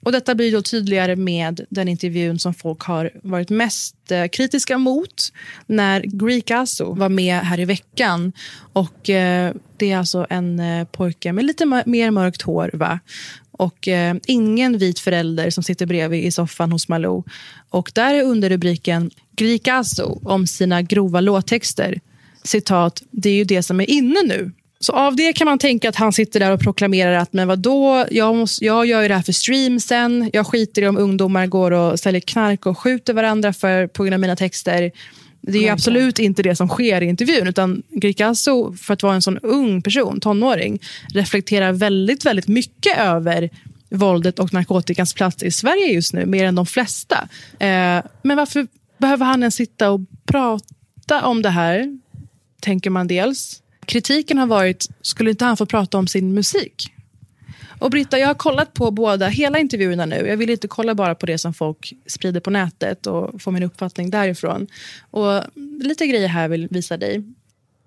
[0.04, 4.78] Och Detta blir då tydligare med den intervjun som folk har varit mest eh, kritiska
[4.78, 5.34] mot
[5.68, 8.32] när Greek Asso var med här i veckan.
[8.74, 12.70] Och eh, Det är alltså en eh, pojke med lite mer mörkt hår.
[12.74, 13.00] Va?
[13.60, 17.24] och eh, ingen vit förälder som sitter bredvid i soffan hos Malou.
[17.70, 22.00] Och där är underrubriken Grikazo om sina grova låttexter.
[22.44, 24.52] Citat, det är ju det som är inne nu.
[24.80, 28.06] Så av det kan man tänka att han sitter där och proklamerar att men vadå,
[28.12, 30.30] jag, måste, jag gör ju det här för streamsen.
[30.34, 34.14] Jag skiter i om ungdomar går och säljer knark och skjuter varandra för, på grund
[34.14, 34.92] av mina texter.
[35.42, 37.48] Det är ju absolut inte det som sker i intervjun.
[37.48, 40.80] Utan Grikazo, för att vara en sån ung person, tonåring,
[41.14, 43.50] reflekterar väldigt, väldigt mycket över
[43.90, 47.30] våldet och narkotikans plats i Sverige just nu, mer än de flesta.
[47.60, 52.00] Eh, men varför behöver han ens sitta och prata om det här?
[52.60, 53.62] Tänker man dels.
[53.86, 56.94] Kritiken har varit, skulle inte han få prata om sin musik?
[57.80, 60.16] Och Britta, jag har kollat på båda, hela intervjuerna nu.
[60.16, 63.64] Jag vill inte kolla bara på det som folk sprider på nätet och få min
[63.64, 64.68] uppfattning därifrån.
[65.12, 65.44] Och
[65.84, 67.24] lite grejer här vill visa dig.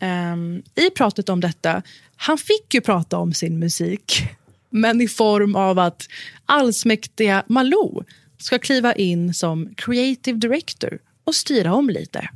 [0.00, 1.82] Um, I pratet om detta,
[2.16, 4.22] han fick ju prata om sin musik.
[4.70, 6.08] Men i form av att
[6.46, 8.04] allsmäktiga Malou
[8.38, 12.28] ska kliva in som creative director och styra om lite.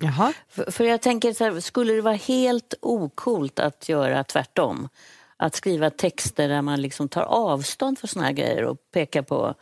[0.00, 0.32] Jaha.
[0.48, 4.88] För, för jag tänker, så här, skulle det vara helt okult att göra tvärtom?
[5.36, 9.54] Att skriva texter där man liksom tar avstånd från såna här grejer och pekar på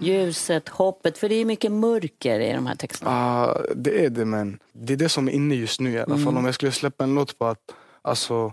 [0.00, 3.10] ljuset, hoppet, för det är mycket mörker i de här texterna.
[3.10, 5.98] Ja, uh, det är det men det är det som är inne just nu i
[5.98, 6.22] alla fall.
[6.22, 6.36] Mm.
[6.36, 7.58] Om jag skulle släppa en låt på att,
[8.02, 8.52] alltså,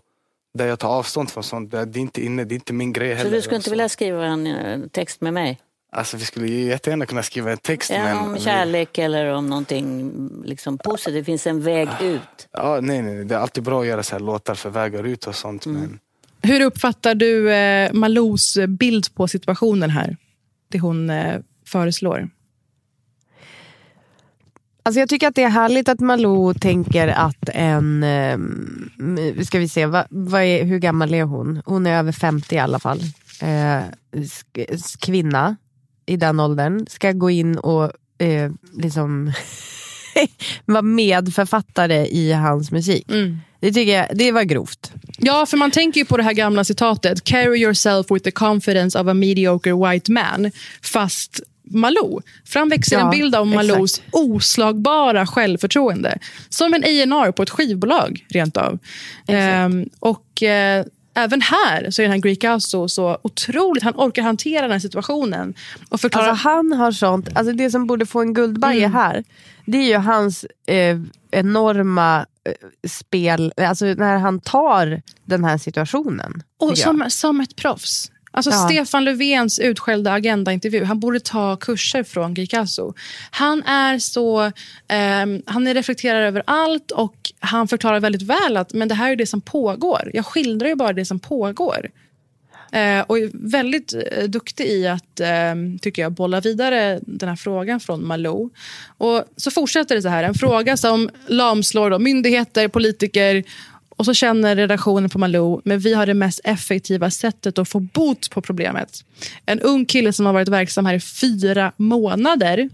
[0.53, 3.13] där jag tar avstånd från sånt, det är inte inne, det är inte min grej
[3.13, 3.29] heller.
[3.29, 3.71] Så du skulle inte alltså.
[3.71, 5.59] vilja skriva en eh, text med mig?
[5.91, 7.89] Alltså vi skulle ju jättegärna kunna skriva en text.
[7.89, 9.01] Ja, men om kärlek vi...
[9.01, 10.11] eller om någonting
[10.45, 11.13] liksom positivt.
[11.13, 12.03] Det finns en väg ah.
[12.03, 12.47] ut.
[12.51, 15.27] Ja, nej, nej, det är alltid bra att göra så här låtar för vägar ut
[15.27, 15.65] och sånt.
[15.65, 15.81] Mm.
[15.81, 15.99] Men...
[16.41, 20.17] Hur uppfattar du eh, Malous bild på situationen här?
[20.67, 22.29] Det hon eh, föreslår.
[24.83, 28.39] Alltså jag tycker att det är härligt att Malou tänker att en, eh,
[29.43, 31.61] ska vi se, va, va är, hur gammal är hon?
[31.65, 32.99] Hon är över 50 i alla fall.
[33.41, 33.81] Eh,
[34.99, 35.55] kvinna
[36.09, 39.33] i den åldern ska gå in och eh, liksom
[40.65, 43.11] vara medförfattare i hans musik.
[43.11, 43.39] Mm.
[43.59, 44.91] Det tycker jag det var grovt.
[45.17, 47.23] Ja, för man tänker ju på det här gamla citatet.
[47.23, 50.51] Carry yourself with the confidence of a mediocre white man.
[50.81, 51.41] Fast
[51.71, 52.21] Malou.
[52.45, 54.09] Framväxer ja, en bild av Malous exakt.
[54.11, 56.17] oslagbara självförtroende.
[56.49, 58.79] Som en A&R på ett skivbolag, rent av.
[59.27, 60.85] Ehm, och eh,
[61.23, 64.79] även här så är den här Greek Asso så otroligt, han orkar hantera den här
[64.79, 65.53] situationen.
[65.89, 66.29] Och förklara...
[66.29, 68.93] Alltså han har sånt, alltså det som borde få en Guldbagge mm.
[68.93, 69.23] här,
[69.65, 70.99] det är ju hans eh,
[71.31, 76.43] enorma eh, spel, alltså när han tar den här situationen.
[76.57, 78.11] Och som, som ett proffs.
[78.31, 78.57] Alltså ja.
[78.57, 80.83] Stefan Löfvens utskällda agendaintervju.
[80.83, 82.93] Han borde ta kurser från Gikasso.
[83.31, 84.43] Han är så...
[84.87, 89.15] Eh, han reflekterar över allt och han förklarar väldigt väl att men det här är
[89.15, 90.11] det som pågår.
[90.13, 91.89] Jag skildrar ju bara det som pågår.
[92.71, 97.35] Eh, och är väldigt eh, duktig i att eh, tycker jag, bolla vidare den här
[97.35, 98.49] frågan från Malou.
[98.97, 100.23] Och så fortsätter det så här.
[100.23, 103.43] En fråga som lamslår då, myndigheter, politiker
[103.99, 107.79] och så känner redaktionen på Malou, men vi har det mest effektiva sättet att få
[107.79, 109.05] bot på problemet.
[109.45, 112.69] En ung kille som har varit verksam här i fyra månader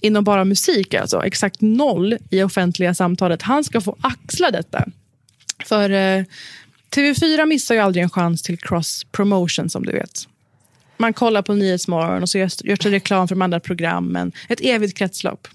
[0.00, 3.42] inom bara musik, alltså exakt noll i offentliga samtalet.
[3.42, 4.84] Han ska få axla detta.
[5.64, 6.24] För eh,
[6.96, 10.28] TV4 missar ju aldrig en chans till cross promotion som du vet.
[10.96, 14.32] Man kollar på Nyhetsmorgon och så görs, görs det reklam för de andra programmen.
[14.48, 15.48] Ett evigt kretslopp.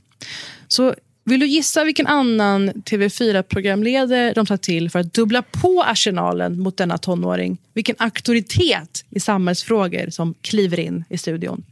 [0.68, 6.60] Så vill du gissa vilken annan TV4-programledare de tar till för att dubbla på arsenalen
[6.60, 7.58] mot denna tonåring?
[7.74, 11.64] Vilken auktoritet i samhällsfrågor som kliver in i studion?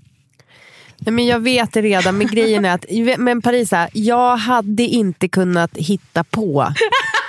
[0.99, 2.85] Nej, men jag vet det redan, men grejen är att
[3.17, 6.73] men Parisa, jag hade inte kunnat hitta på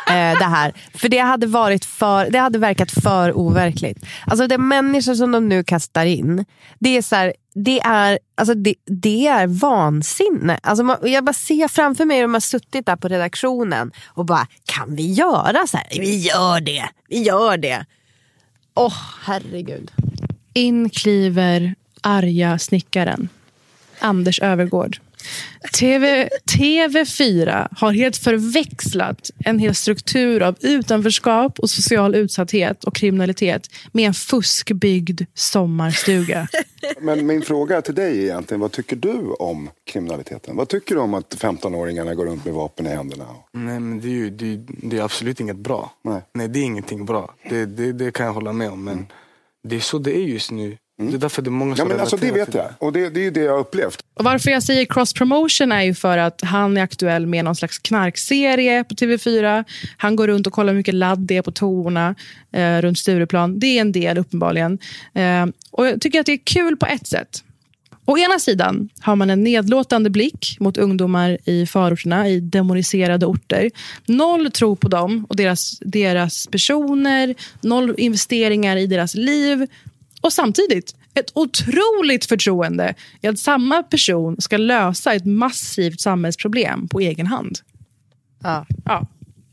[0.08, 0.72] eh, det här.
[0.94, 4.06] För det hade, varit för, det hade verkat för overkligt.
[4.26, 6.44] Alltså de människor som de nu kastar in,
[6.78, 10.58] det är så här, det är, alltså det, det är vansinne.
[10.62, 14.24] Alltså man, jag bara ser framför mig hur de har suttit där på redaktionen och
[14.24, 15.86] bara, kan vi göra så här?
[15.90, 17.86] Vi gör det, vi gör det.
[18.74, 19.90] Åh, oh, herregud.
[20.52, 23.28] In kliver arga snickaren,
[24.00, 24.98] Anders Övergård.
[25.78, 33.70] TV, TV4 har helt förväxlat en hel struktur av utanförskap och social utsatthet och kriminalitet
[33.92, 36.48] med en fuskbyggd sommarstuga.
[37.00, 40.56] Men min fråga till dig är egentligen, vad tycker du om kriminaliteten?
[40.56, 43.26] Vad tycker du om att 15-åringarna går runt med vapen i händerna?
[43.52, 45.92] Nej, men det är, ju, det, det är absolut inget bra.
[46.04, 46.22] Nej.
[46.34, 47.34] Nej, det är ingenting bra.
[47.48, 48.84] Det, det, det kan jag hålla med om.
[48.84, 49.06] Men mm.
[49.68, 51.94] det är så det är just nu Det är därför det är många som Ja,
[51.94, 52.66] men alltså, det vet jag.
[52.78, 54.04] Och det, det är ju det jag har upplevt.
[54.14, 57.56] Och varför jag säger cross promotion är ju för att han är aktuell med någon
[57.56, 59.64] slags knarkserie på TV4.
[59.96, 62.14] Han går runt och kollar hur mycket ladd det är på toorna
[62.52, 63.58] eh, runt Stureplan.
[63.58, 64.78] Det är en del uppenbarligen.
[65.14, 67.42] Eh, och jag tycker att det är kul på ett sätt.
[68.08, 73.70] Å ena sidan har man en nedlåtande blick mot ungdomar i förorterna, i demoniserade orter.
[74.06, 79.66] Noll tro på dem och deras, deras personer, noll investeringar i deras liv.
[80.20, 87.00] Och samtidigt ett otroligt förtroende i att samma person ska lösa ett massivt samhällsproblem på
[87.00, 87.58] egen hand.
[88.42, 88.66] Ja.
[88.84, 89.06] Ja.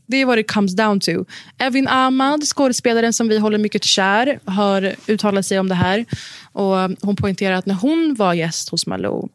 [0.08, 1.24] Det är vad det comes down to.
[1.58, 6.04] Evin Ahmad, skådespelaren som vi håller mycket kär, har uttalat sig om det här.
[6.52, 9.28] Och hon poängterar att när hon var gäst hos Malou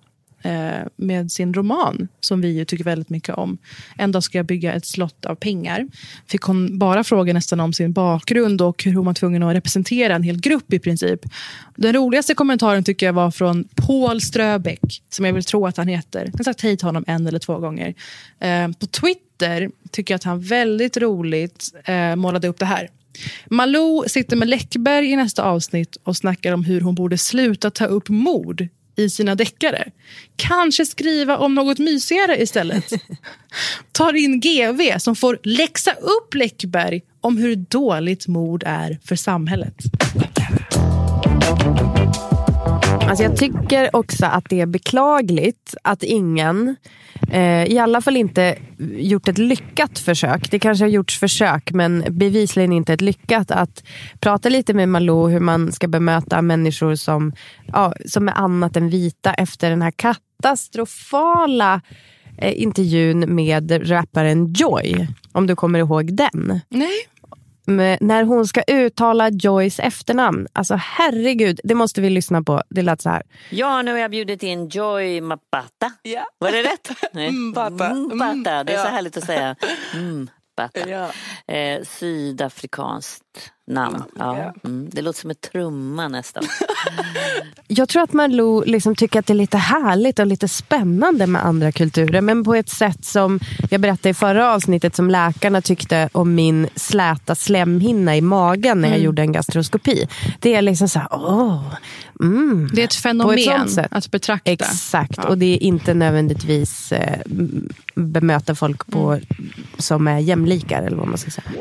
[0.43, 3.57] eh, med sin roman, som vi ju tycker väldigt mycket om.
[3.97, 5.87] En dag ska jag bygga ett slott av pengar.
[6.27, 10.15] Fick hon bara fråga nästan om sin bakgrund och hur hon var tvungen att representera
[10.15, 11.19] en hel grupp i princip.
[11.75, 15.87] Den roligaste kommentaren tycker jag var från Paul Ströbeck, som jag vill tro att han
[15.87, 16.25] heter.
[16.25, 17.93] Jag har sagt hej till honom en eller två gånger.
[18.39, 22.89] Eh, på Twitter tycker jag att han väldigt roligt eh, målade upp det här.
[23.45, 27.85] Malou sitter med Läckberg i nästa avsnitt och snackar om hur hon borde sluta ta
[27.85, 29.91] upp mord i sina deckare.
[30.35, 32.91] Kanske skriva om något mysigare istället.
[33.91, 39.75] Tar in GV som får läxa upp Läckberg om hur dåligt mord är för samhället.
[43.11, 46.75] Alltså jag tycker också att det är beklagligt att ingen,
[47.31, 50.51] eh, i alla fall inte gjort ett lyckat försök.
[50.51, 53.51] Det kanske har gjorts försök men bevisligen inte ett lyckat.
[53.51, 53.83] Att
[54.19, 57.33] prata lite med Malou hur man ska bemöta människor som,
[57.67, 61.81] ja, som är annat än vita efter den här katastrofala
[62.37, 65.07] eh, intervjun med rapparen Joy.
[65.31, 66.59] Om du kommer ihåg den.
[66.69, 67.10] Nej.
[67.65, 70.47] Med, när hon ska uttala Joys efternamn.
[70.53, 72.61] Alltså herregud, det måste vi lyssna på.
[72.69, 73.23] Det lät så här.
[73.49, 75.91] Ja, nu har jag bjudit in Joy Mapata.
[76.01, 76.25] Ja.
[76.37, 76.89] Var det rätt?
[77.33, 77.93] Mbata.
[77.93, 78.63] Mbata.
[78.63, 79.55] Det är så härligt att säga.
[80.53, 81.11] Mbata.
[81.47, 84.03] Eh, sydafrikanskt namn.
[84.19, 84.53] Ja.
[84.63, 84.89] Mm.
[84.91, 86.43] Det låter som ett trumma nästan.
[87.67, 91.45] Jag tror att Malou liksom tycker att det är lite härligt och lite spännande med
[91.45, 92.21] andra kulturer.
[92.21, 96.67] Men på ett sätt som jag berättade i förra avsnittet som läkarna tyckte om min
[96.75, 99.05] släta slemhinna i magen när jag Mm.
[99.05, 100.07] gjorde en gastroskopi.
[100.39, 101.63] Det är liksom så här, åh,
[102.21, 102.69] mm.
[102.73, 103.87] Det är ett ett fenomen sätt.
[103.91, 104.51] att betrakta.
[104.51, 105.23] Exakt, Ja.
[105.29, 107.19] och det är inte nödvändigtvis eh,
[107.95, 109.25] bemöta folk på, Mm.
[109.77, 111.51] som är jämlikar eller vad man ska säga.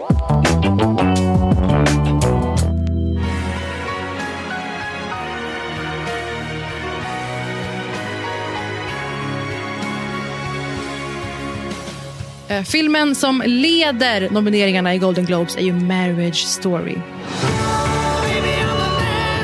[12.51, 16.97] Eh, Filmen som leder nomineringarna i Golden Globes är ju Marriage Story.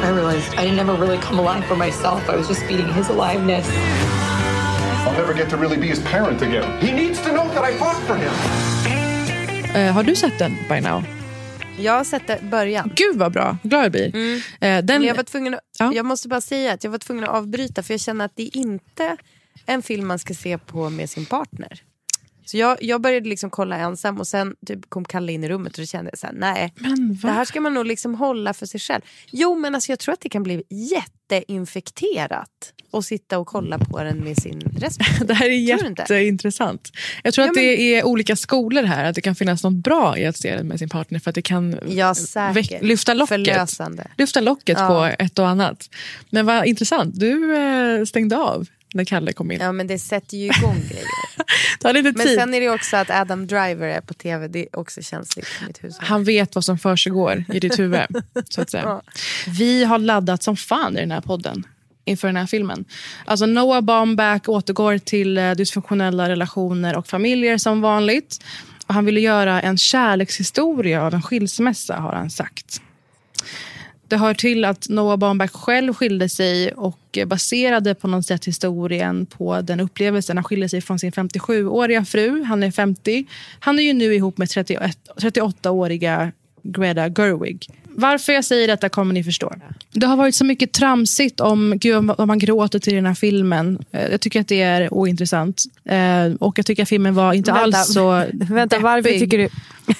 [0.05, 2.29] I realized I didn't ever really come alive for myself.
[2.29, 3.67] I was just feeding his aliveness.
[5.07, 6.65] I'll never get to really be his parent again.
[6.81, 8.33] He needs to know that I fought for him.
[9.75, 11.03] Eh, har du sett den by now?
[11.79, 12.93] Jag har sett det början.
[12.97, 14.15] Gud vad bra, glad jag blir.
[14.15, 14.41] Mm.
[14.61, 17.31] Eh, den, jag, var tvungen att, jag måste bara säga att jag var tvungen att
[17.31, 19.17] avbryta för jag känner att det är inte
[19.67, 21.83] en film man ska se på med sin partner.
[22.47, 25.73] Så jag, jag började liksom kolla ensam och sen typ kom Kalle in i rummet
[25.73, 26.73] och då kände jag så här, nej,
[27.23, 29.03] det här ska man nog liksom hålla för sig själv.
[29.31, 34.03] Jo men alltså jag tror att det kan bli jätteinfekterat att sitta och kolla på
[34.03, 35.25] den med sin respektive.
[35.27, 36.91] Det här är jätteintressant.
[37.23, 39.05] Jag tror Ja, att det är olika skolor här.
[39.05, 41.19] Att det kan finnas något bra i att se den med sin partner.
[41.19, 42.15] För att det kan Ja,
[42.81, 43.29] lyfta locket.
[43.29, 44.07] Förlösande.
[44.19, 44.89] Lyfta locket Ja.
[44.89, 45.91] på ett och annat.
[46.31, 47.21] Men vad intressant.
[47.21, 48.67] Du eh, stängde av
[48.97, 49.61] när Kalle kom in.
[49.61, 51.07] Ja men det sätter ju igång grejer.
[51.81, 52.39] Ta lite Men tid.
[52.39, 54.49] sen är det också att Adam Driver är på tv.
[54.49, 55.97] Det är också känsligt för mitt hus.
[55.99, 58.07] Han vet vad som försiggår i ditt huvud.
[58.51, 58.83] så att säga.
[58.83, 59.03] Ja.
[59.59, 61.67] Vi har laddat som fan i den här podden
[62.05, 62.85] inför den här filmen.
[63.25, 68.45] Alltså Noah Baumbach återgår till eh, dysfunktionella relationer och familjer som vanligt.
[68.87, 72.81] Och han ville göra en kärlekshistoria av en skilsmässa, har han sagt.
[74.09, 79.27] Det hör till att Noah Baumbach själv skilde sig och baserade på något sätt historien
[79.27, 80.37] på den upplevelsen.
[80.37, 82.43] Han skilde sig från sin 57-åriga fru.
[82.43, 83.27] Han är 50.
[83.61, 86.33] Han är ju nu ihop med 31 38-åriga
[86.63, 87.67] Greta Gerwig.
[87.99, 89.53] Varför jag säger detta kommer ni förstå.
[89.93, 93.79] Det har varit så mycket tramsigt om gud, vad man gråter till den här filmen.
[93.93, 95.63] Eh, Jag tycker att det är ointressant.
[95.85, 99.49] Eh, Och jag tycker att filmen var inte Vänta, alls så Vänta, varför tycker, du,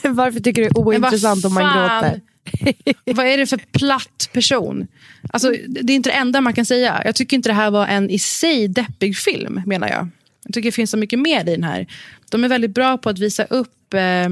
[0.09, 2.21] varför tycker du ointressant om man gråter?
[3.05, 4.87] Vad är det för platt person?
[5.31, 7.03] Alltså, det är inte det enda man kan säga.
[7.05, 10.09] Jag tycker inte det här var en i sig deppig film, menar jag.
[10.45, 11.87] Jag tycker det finns så mycket mer i den här.
[12.31, 14.29] De är väldigt bra på att visa upp eh,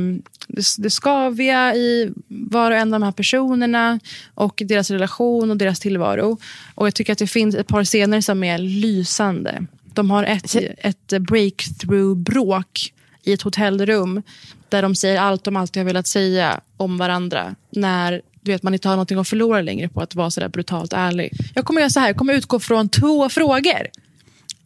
[0.78, 4.00] det, skaviga i var och en av de här personerna
[4.34, 6.38] och deras relation och deras tillvaro.
[6.74, 9.66] Och jag tycker att det finns ett par scener som är lysande.
[9.84, 12.92] De har ett, ett breakthrough-bråk
[13.24, 14.22] i ett hotellrum
[14.68, 18.74] där de säger allt de alltid har velat säga om varandra när du vet, man
[18.74, 21.32] inte har någonting att förlora längre på att vara så där brutalt ärlig.
[21.54, 23.88] Jag kommer göra så här, jag kommer utgå från två frågor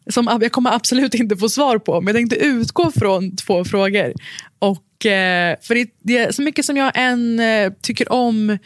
[0.09, 4.13] som jag kommer absolut inte få svar på, men jag tänkte utgå från två frågor.
[4.59, 8.57] Och, eh, för det, det är så mycket som jag än eh, tycker om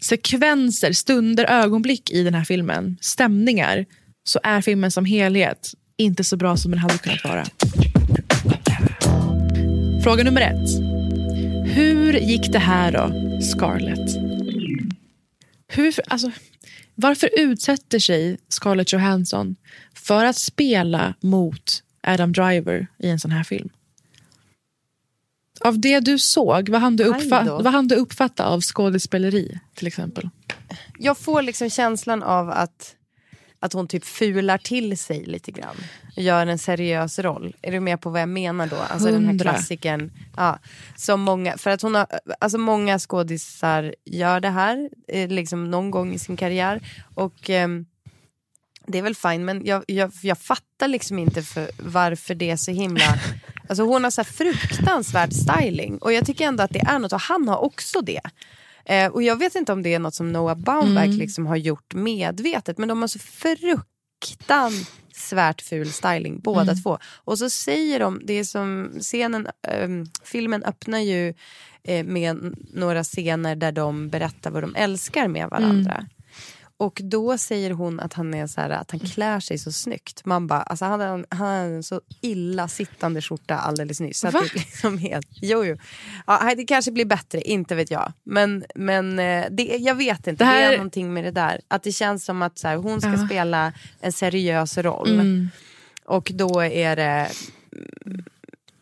[0.00, 3.86] sekvenser, stunder, ögonblick i den här filmen, stämningar,
[4.24, 7.44] så är filmen som helhet inte så bra som den hade kunnat vara.
[10.02, 10.70] Fråga nummer ett.
[11.76, 14.16] Hur gick det här då, Scarlett?
[15.68, 16.30] Hur, alltså,
[16.94, 19.56] varför utsätter sig Scarlett Johansson
[19.94, 23.68] för att spela mot Adam Driver i en sån här film?
[25.60, 30.28] Av det du såg, vad hann du, uppfa- hann du uppfatta av skådespeleri till exempel?
[30.98, 32.94] Jag får liksom känslan av att,
[33.62, 35.76] att hon typ fular till sig lite grann.
[36.16, 37.56] Gör en seriös roll.
[37.62, 38.76] Är du med på vad jag menar då?
[38.76, 39.50] Alltså den här Hundra.
[39.50, 40.12] klassikern.
[40.36, 40.58] Ja,
[40.96, 42.06] som många, för att hon har,
[42.38, 46.80] alltså många skådisar gör det här eh, liksom någon gång i sin karriär.
[47.14, 47.86] Och ehm,
[48.86, 52.56] det är väl fine men jag, jag, jag fattar liksom inte för varför det är
[52.56, 53.04] så himla...
[53.68, 57.20] Alltså hon har så fruktansvärd styling och jag tycker ändå att det är något och
[57.20, 58.20] han har också det.
[58.84, 61.18] Eh, och jag vet inte om det är något som Noah Baumbach Mm.
[61.18, 66.82] liksom har gjort medvetet men de har så fruktansvärt ful styling båda Mm.
[66.82, 66.98] två.
[67.24, 71.34] Och så säger de, det är som scenen, ehm, filmen öppnar ju
[71.84, 75.92] eh, med några scener där de berättar vad de älskar med varandra.
[75.94, 76.06] Mm.
[76.82, 80.24] Och då säger hon att han, är så här, att han klär sig så snyggt.
[80.24, 84.18] Man bara, alltså han hade en, så illa sittande skjorta alldeles nyss.
[84.20, 85.76] Så att det liksom helt, jo, jo.
[86.26, 88.12] Ja, det kanske blir bättre, inte vet jag.
[88.24, 91.60] Men, men eh, det, jag vet inte, Det här- det är någonting med det där.
[91.68, 93.26] Att det känns som att så här, hon ska Ja.
[93.26, 95.10] spela en seriös roll.
[95.14, 95.48] Mm.
[96.04, 97.30] Och då är det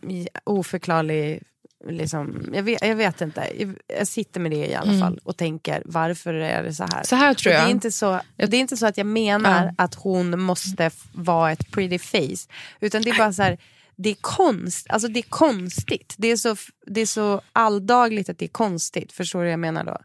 [0.04, 1.42] mm, oförklarlig
[1.88, 5.00] Liksom, jag, vet, jag vet inte, jag, jag sitter med det i alla Mm.
[5.00, 7.02] fall och tänker varför är det så här?
[7.04, 7.66] Så här tror Och Det jag.
[7.66, 9.84] är inte så, det är inte så att jag menar Ja.
[9.84, 12.48] att hon måste vara ett pretty face.
[12.80, 13.58] Utan det är bara så här,
[13.96, 16.14] det är konst, alltså det är konstigt.
[16.18, 16.56] Det är, så,
[16.86, 19.12] det är så alldagligt att det är konstigt.
[19.12, 19.96] Förstår du vad jag menar då?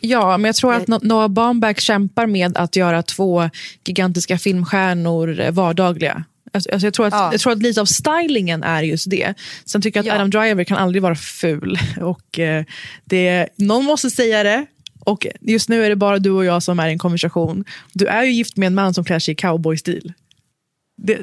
[0.00, 3.50] Ja, men jag tror att No- Noah Baumbach kämpar med att göra två
[3.84, 6.24] gigantiska filmstjärnor vardagliga.
[6.52, 7.32] Alltså, alltså jag, tror att, Ja.
[7.32, 9.34] jag tror att lite av stylingen är just det.
[9.64, 10.14] Sen tycker jag att Ja.
[10.14, 11.78] Adam Driver kan aldrig vara ful.
[12.00, 12.64] Och, eh,
[13.04, 14.66] det, någon måste säga det.
[15.00, 17.64] Och just nu är det bara du och jag som är i en konversation.
[17.92, 20.12] Du är ju gift med en man som klär sig i cowboystil.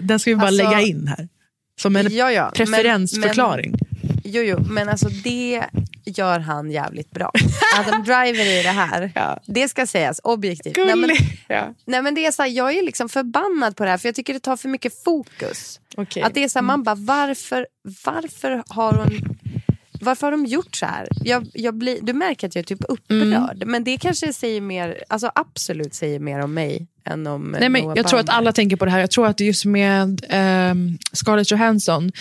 [0.01, 1.27] Den ska vi bara Alltså- lägga in här.
[1.81, 3.75] Som en Ja, ja, men- preferensförklaring.
[4.23, 5.63] Jo, jo, men alltså det
[6.05, 7.31] gör han jävligt bra.
[7.79, 9.11] Adam Driver i det här,
[9.45, 10.77] det ska sägas objektivt.
[10.77, 11.09] Nej, men.
[11.47, 11.73] Ja.
[11.85, 14.15] nej, men det är så här, jag är liksom förbannad på det här för jag
[14.15, 15.79] tycker det tar för mycket fokus.
[15.97, 16.23] Okej.
[16.23, 17.67] Att det är så här, man bara varför,
[18.03, 19.37] varför har hon
[20.01, 21.07] varför har de gjort så här?
[21.23, 23.63] Jag, jag blir, du märker att jag är typ upprörd.
[23.65, 27.95] Men det kanske säger mer, alltså absolut säger mer om mig än om Nej, men
[27.95, 28.99] jag tror att alla tänker på det här.
[28.99, 32.11] Jag tror att just med ehm, Scarlett Johansson,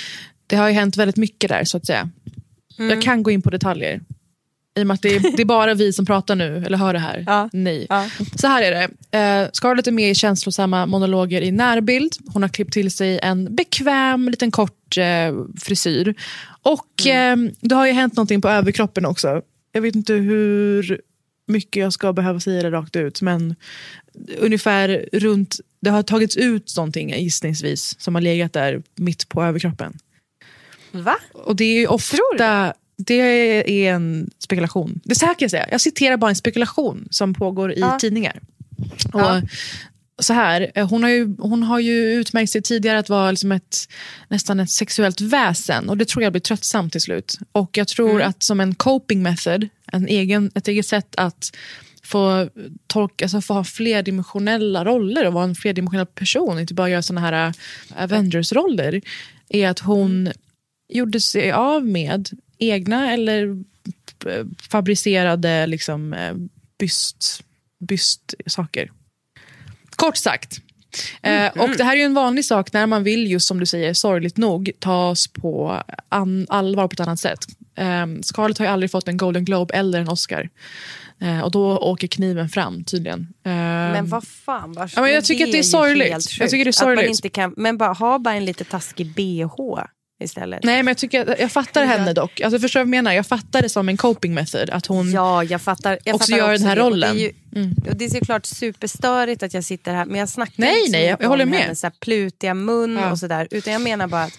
[0.47, 2.11] det har ju hänt väldigt mycket där så att säga.
[2.79, 2.91] Mm.
[2.91, 4.01] Jag kan gå in på detaljer.
[4.77, 6.93] I och med att det är, det är bara vi som pratar nu, eller hör
[6.93, 7.25] det här.
[7.53, 7.87] Nej.
[8.35, 9.19] Så här är det.
[9.19, 12.13] Eh, Scarlett är med i känslosamma monologer i närbild.
[12.27, 16.15] Hon har klippt till sig en bekväm, liten kort eh, frisyr.
[16.63, 19.43] Och eh, det har ju hänt någonting på överkroppen också.
[19.73, 21.01] Jag vet inte hur
[21.47, 23.55] mycket jag ska behöva säga det rakt ut, men
[24.39, 29.99] ungefär runt, det har tagits ut någonting gissningsvis som har legat där mitt på överkroppen.
[31.03, 31.17] Va?
[31.33, 33.15] Och det är ju ofta, det
[33.85, 35.01] är en spekulation.
[35.05, 37.99] Det så här kan jag säga, jag citerar bara en spekulation som pågår i Ja.
[37.99, 38.41] tidningar.
[39.13, 39.43] Och Ja.
[40.19, 43.53] så här, eh, hon, har ju, hon har ju utmärkt sig tidigare att vara liksom
[43.53, 43.77] ett,
[44.29, 47.39] nästan ett sexuellt väsen och det tror jag blir tröttsamt till slut.
[47.53, 48.29] Och jag tror Mm.
[48.29, 51.57] att som en coping method, en egen, ett eget sätt att
[52.03, 52.49] få,
[52.87, 57.21] tolka, alltså få ha flerdimensionella roller och vara en flerdimensionell person, inte bara göra såna
[57.21, 59.01] här äh, Avengers-roller,
[59.49, 60.33] är att hon
[60.89, 62.29] gjorde sig av med
[62.59, 63.65] egna eller
[64.71, 66.35] fabricerade liksom, eh,
[66.79, 67.43] byst,
[67.89, 68.91] bystsaker.
[69.97, 70.59] Kort sagt.
[71.23, 73.67] Eh, och Det här är ju en vanlig sak när man vill, just som du
[73.67, 77.45] säger, sorgligt nog, tas på an- allvar på ett annat sätt.
[77.77, 80.49] Eh, Scarlett har ju aldrig fått en Golden Globe eller en Oscar.
[81.21, 83.21] Eh, och då åker kniven fram tydligen.
[83.21, 84.73] Eh, Men vad fan.
[84.73, 86.39] Var, Ja, men jag tycker att det är sorgligt.
[86.41, 87.11] Jag tycker det är sjukt att man sorgligt.
[87.19, 89.45] inte kan, men bara ha bara en lite taskig bh
[90.25, 90.65] istället.
[90.65, 92.41] Nej, men jag, tycker, jag fattar henne dock.
[92.41, 93.13] Alltså, förstår jag menar?
[93.13, 94.71] Jag fattar det som en coping method.
[94.71, 95.99] Att hon Ja, jag fattar.
[96.05, 96.83] Jag också fattar gör den här det.
[96.83, 97.15] Och rollen.
[97.17, 97.75] Det är, ju, Mm.
[97.91, 101.05] och det är såklart superstörigt att jag sitter här, men jag snackar Nej, liksom nej,
[101.07, 101.61] jag- jag håller om med.
[101.61, 103.11] hennes så här plutiga mun Ja.
[103.11, 103.49] och sådär.
[103.51, 104.39] Utan jag menar bara att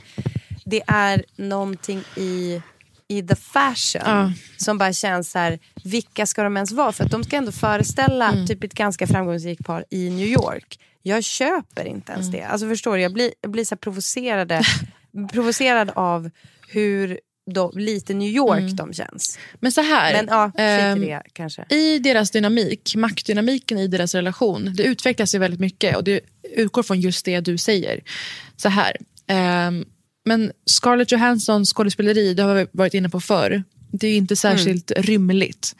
[0.65, 2.61] det är någonting i,
[3.07, 4.31] i the fashion Ja.
[4.57, 6.91] som bara känns så här, vilka ska de ens vara?
[6.91, 8.47] För att de ska ändå föreställa Mm.
[8.47, 10.79] typ ett ganska framgångsrikt par i New York.
[11.03, 12.39] Jag köper inte ens Mm.
[12.39, 12.45] det.
[12.47, 14.61] Alltså förstår du, jag blir, jag blir så här provocerade,
[15.31, 16.29] provocerad av
[16.67, 17.19] hur
[17.51, 18.75] de, lite New York Mm.
[18.75, 19.39] de känns.
[19.59, 20.13] Men så här.
[20.13, 21.65] Men ja, ehm, det kanske.
[21.69, 26.19] I deras dynamik, maktdynamiken i deras relation, det utvecklas ju väldigt mycket och det
[26.55, 28.01] utgår från just det du säger.
[28.57, 28.97] Så här.
[29.27, 29.85] ehm,
[30.25, 34.91] men Scarlett Johanssons skådespeleri, det har vi varit inne på förr, det är inte särskilt
[34.97, 35.75] rymligt.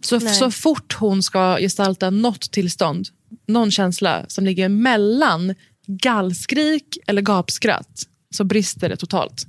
[0.00, 0.34] Så, Nej.
[0.34, 3.08] så fort hon ska gestalta något tillstånd,
[3.46, 5.54] någon känsla som ligger mellan
[5.86, 8.02] gallskrik eller gapskratt,
[8.34, 9.46] så brister det totalt.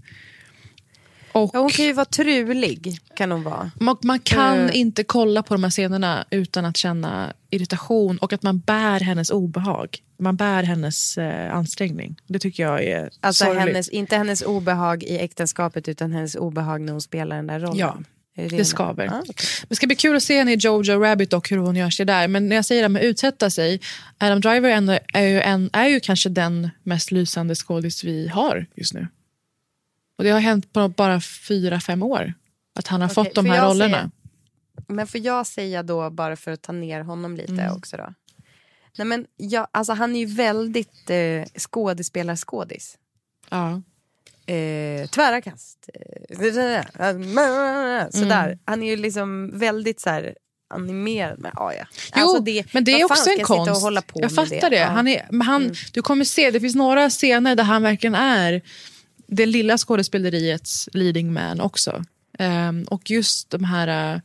[1.33, 2.97] Och Ja, hon kan ju vara trulig.
[3.15, 3.71] Kan hon vara.
[3.79, 4.77] man, man kan Eh.
[4.79, 9.29] inte kolla på de här scenerna utan att känna irritation och att man bär hennes
[9.31, 9.97] obehag.
[10.19, 12.15] Man bär hennes eh, ansträngning.
[12.27, 13.63] Det tycker jag är Alltså sorgligt.
[13.67, 17.77] hennes, inte hennes obehag i äktenskapet utan hennes obehag när hon spelar den där rollen.
[17.77, 17.97] Ja,
[18.35, 19.07] det, det skaver.
[19.07, 19.23] Ah,
[19.67, 22.05] Det ska bli kul att se henne i Jojo Rabbit och hur hon gör sig
[22.05, 22.27] där.
[22.27, 23.81] Men när jag säger det med utsätta sig,
[24.17, 24.69] Adam Driver
[25.13, 29.07] är, ju, en, är ju kanske den mest lysande skådis vi har just nu.
[30.17, 32.33] Och det har hänt på bara fyra, fem år.
[32.75, 33.97] Att han har Okej, fått de här rollerna.
[33.97, 34.11] säga-
[34.87, 37.75] Men får jag säga då, bara för att ta ner honom lite Mm.
[37.77, 38.13] också då.
[38.97, 42.97] Nej, men jag, alltså han är ju väldigt eh, skådespelarskådis.
[43.49, 43.81] Ja.
[44.45, 45.89] Eh, tvära kast.
[45.93, 46.37] Eh,
[48.09, 48.45] sådär.
[48.47, 48.59] Mm.
[48.65, 50.35] Han är ju liksom väldigt så här
[50.73, 51.85] animerad med ja, ja.
[52.15, 53.71] Jo, Alltså det, men det är också en konst.
[53.71, 54.77] Och hålla på jag fattar det.
[54.77, 54.95] Mm.
[54.95, 58.61] Han är, han, Du kommer se, det finns några scener där han verkligen är
[59.27, 62.03] det lilla skådespeleriets leading man också.
[62.39, 64.21] Ehm, och just de här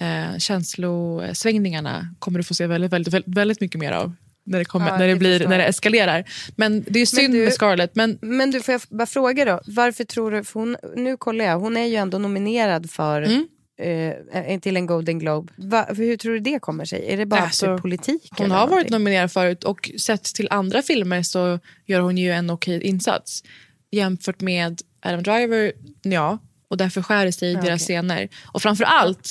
[0.00, 4.14] uh, känslosvängningarna kommer du få se väldigt, väldigt, väldigt, väldigt mycket mer av.
[4.46, 6.24] När det, kommer, Ja, när, det blir, förstår när det eskalerar.
[6.56, 7.94] Men det är synd du- med Scarlett.
[7.94, 9.60] Men Men du, får jag bara fråga då.
[9.66, 14.14] Varför tror du, för hon, nu kollar jag, hon är ju ändå nominerad för Mm.
[14.32, 15.52] eh, till en Golden Globe.
[15.56, 17.12] Va, hur tror du det kommer sig?
[17.12, 18.28] Är det bara Alltså, för politik?
[18.38, 22.50] Hon har varit nominerad förut och sett till andra filmer så gör hon ju en
[22.50, 23.42] okej insats.
[23.90, 25.72] Jämfört med Adam Driver,
[26.02, 26.38] ja.
[26.68, 28.28] Och därför skär det sig i Ja, deras scener.
[28.52, 29.28] Och framför allt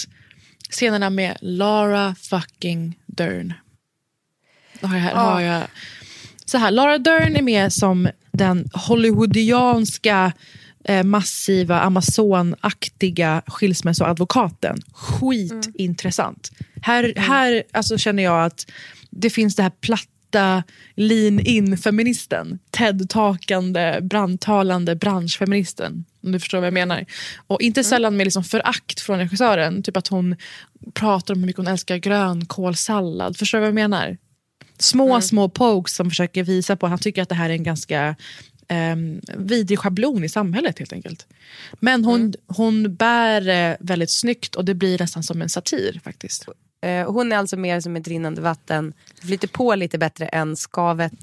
[0.70, 3.54] scenerna med Lara fucking Dern.
[4.80, 5.20] Jag, Ja.
[5.20, 5.64] har jag,
[6.46, 10.34] så här, Lara Dern är med som den hollywoodianska
[10.84, 14.78] eh, massiva amazonaktiga skilsmässoadvokaten.
[14.94, 16.52] Skitintressant.
[16.82, 18.72] Här, här alltså, känner jag att
[19.10, 20.64] det finns det här platta
[20.96, 22.60] lean in-feministen.
[22.72, 26.06] TED-takande, brandtalande branschfeministen.
[26.24, 27.06] Om du förstår vad jag menar.
[27.48, 29.84] Och inte sällan med liksom förakt från regissören.
[29.84, 30.36] Typ att hon
[30.94, 33.38] pratar om hur mycket hon älskar grönkålssallad.
[33.38, 34.18] Förstår du vad jag menar?
[34.78, 37.64] Små, små pokes som försöker visa på att han tycker att det här är en
[37.64, 38.16] ganska
[38.70, 41.28] um, vidrig schablon i samhället helt enkelt.
[41.80, 46.48] Men hon, hon bär eh, väldigt snyggt och det blir nästan som en satir faktiskt.
[46.86, 48.94] Eh, hon är alltså mer som ett rinnande vatten.
[49.22, 51.14] Flyter på lite bättre än Skavet,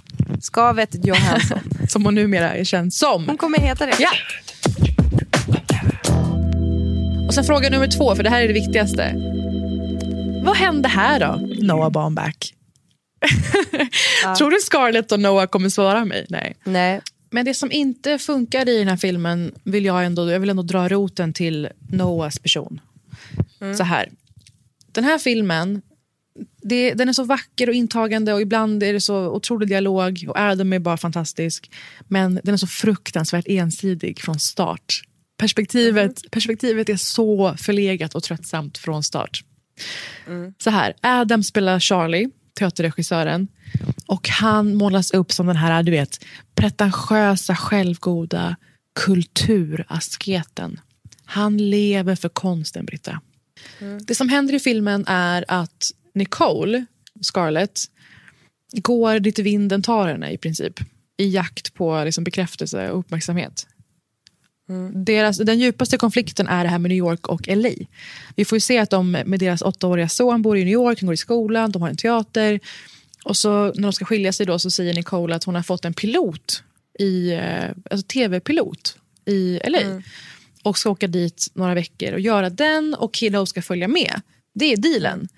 [0.41, 1.61] Skavet Johansson.
[1.89, 3.29] Som hon numera är känd som.
[3.29, 3.97] Hon kommer heta det.
[3.99, 4.11] Ja.
[7.29, 9.15] Och sen fråga nummer två, för det här är det viktigaste.
[10.45, 12.53] Vad hände här då, Noah Baumbach?
[14.39, 16.27] Tror du Scarlett och Noah kommer svara mig?
[16.29, 16.57] Nej.
[16.65, 17.01] Nej.
[17.31, 20.63] Men det som inte funkar i den här filmen vill jag ändå, jag vill ändå
[20.63, 22.81] dra roten till Noahs person.
[23.77, 24.11] Så här.
[24.93, 25.83] Den här filmen,
[26.63, 30.39] det, den är så vacker och intagande och ibland är det så otrolig dialog och
[30.39, 31.71] Adam är bara fantastisk.
[32.09, 35.03] Men den är så fruktansvärt ensidig från start.
[35.39, 39.45] Perspektivet, perspektivet är så förlegat och tröttsamt från start.
[40.59, 43.49] Så här, Adam spelar Charlie, teaterregissören.
[44.07, 46.25] Och han målas upp som den här, du vet,
[46.55, 48.57] pretentiösa, självgoda
[48.95, 50.81] kulturasketen.
[51.25, 53.21] Han lever för konsten, Britta.
[54.07, 56.85] Det som händer i filmen är att Nicole,
[57.21, 57.81] Scarlett,
[58.73, 60.81] går dit vinden tar henne i princip.
[61.17, 63.67] I jakt på liksom, bekräftelse och uppmärksamhet.
[64.93, 67.71] Deras, den djupaste konflikten är det här med New York och LA.
[68.37, 71.07] Vi får ju se att de med deras åttaåriga son bor i New York, han
[71.07, 72.61] går i skolan, de har en teater.
[73.25, 75.85] Och så när de ska skilja sig då så säger Nicole att hon har fått
[75.85, 76.63] en pilot,
[76.99, 78.97] i, eh, alltså tv-pilot
[79.27, 80.03] i LA.
[80.63, 84.21] Och ska åka dit några veckor och göra den och Kid Ho ska följa med.
[84.55, 85.29] Det är dealen.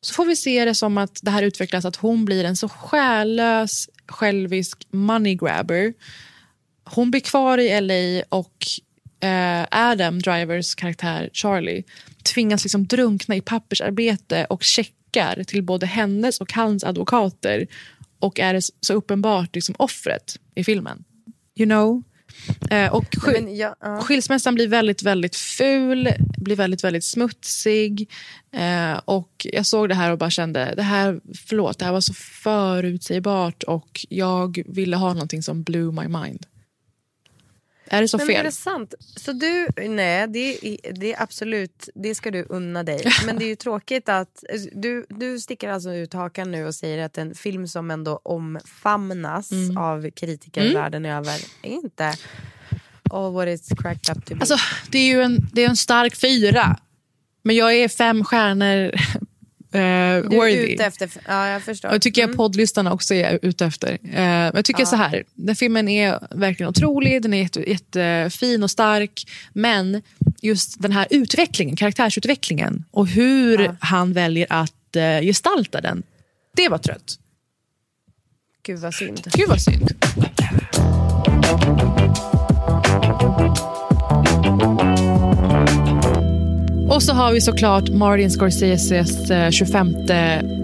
[0.00, 2.68] så får vi se det som att det här utvecklas att hon blir en så
[2.68, 5.94] själlös, självisk money grabber.
[6.90, 8.66] Hon blir kvar i LA och
[9.28, 11.84] eh, Adam Drivers karaktär Charlie
[12.34, 17.66] tvingas liksom drunkna i pappersarbete och checkar till både hennes och hans advokater
[18.18, 21.04] och är så uppenbart liksom offret i filmen.
[21.58, 22.02] You know?
[22.70, 24.00] Eh, och sk Men jag- ja.
[24.00, 26.08] Skilsmässan blir väldigt, väldigt ful,
[26.38, 28.10] blir väldigt, väldigt smutsig.
[28.52, 32.00] Eh, och Jag såg det här och bara kände, det här, förlåt, det här var
[32.00, 36.46] så förutsägbart och jag ville ha någonting som blew my mind.
[37.90, 38.44] Är det så Men är fel?
[38.44, 38.94] det sant?
[39.16, 43.04] Så du, nej, det, är- det är absolut, det ska du unna dig.
[43.26, 47.04] Men det är ju tråkigt att du, du sticker alltså ut hakan nu och säger
[47.04, 49.76] att en film som ändå omfamnas Mm.
[49.76, 50.74] av kritiker Mm.
[50.74, 52.12] världen över är inte
[53.10, 54.40] all what it's cracked up to be.
[54.40, 54.56] Alltså,
[54.90, 56.76] det är ju en, det är en stark fyra.
[57.42, 58.92] Men jag är fem stjärnor
[59.72, 60.74] eh, du är worthy.
[60.74, 61.94] ute efter, ja jag förstår.
[61.94, 62.36] Och tycker jag Mm.
[62.36, 63.98] poddlyssnarna också är ute efter.
[64.14, 64.86] Eh, jag tycker Ja.
[64.86, 69.24] så här, den filmen är verkligen otrolig, den är jätte, jättefin och stark.
[69.52, 70.02] Men
[70.42, 76.02] just den här utvecklingen, karaktärsutvecklingen och hur han väljer att eh, gestalta den,
[76.56, 77.14] det var trött.
[78.66, 79.22] Gud vad synd.
[79.34, 79.90] Gud vad synd.
[86.96, 89.96] Och så har vi såklart Martin Scorseses eh, 25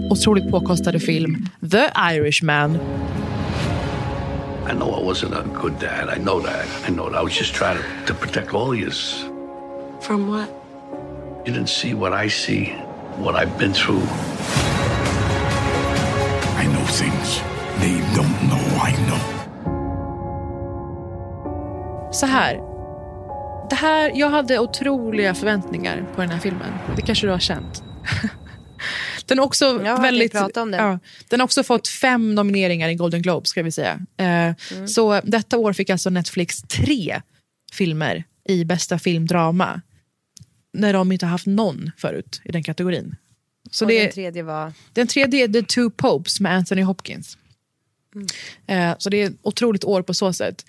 [0.09, 2.75] otroligt påkostade film The Irishman.
[4.69, 6.09] I know I wasn't a good dad.
[6.17, 6.89] I know that.
[6.89, 7.19] I know that.
[7.19, 9.25] I was just trying to, to protect all yous.
[10.01, 10.49] From what?
[11.45, 12.65] You didn't see what I see,
[13.17, 14.03] what I've been through.
[16.57, 17.41] I know things
[17.79, 19.21] they don't know I know.
[22.11, 22.72] Så här.
[23.73, 24.11] Det här.
[24.15, 26.73] Jag hade otroliga förväntningar på den här filmen.
[26.95, 27.83] Det kanske du har känt.
[29.25, 30.77] Den har också Jag har väldigt, pratat om det.
[30.77, 33.45] Ja, den har också fått fem nomineringar i Golden Globe.
[33.45, 33.99] ska vi säga.
[34.17, 34.87] Eh, Mm.
[34.87, 37.21] Så detta år fick alltså Netflix tre
[37.73, 39.81] filmer i bästa filmdrama.
[40.73, 43.15] När de inte har haft någon förut i den kategorin.
[43.71, 44.73] Så och det, den tredje var...
[44.93, 47.37] den tredje är The Two Popes med Anthony Hopkins.
[48.15, 48.27] Mm.
[48.67, 50.65] Eh, så det är ett otroligt år på så sätt.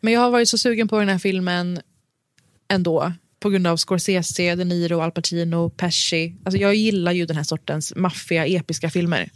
[0.00, 1.80] Men jag har varit så sugen på den här filmen
[2.72, 3.12] ändå.
[3.40, 6.36] På grund av Scorsese, De Niro, Al Pacino, Pesci.
[6.44, 9.30] Alltså jag gillar ju den här sortens maffiga episka filmer.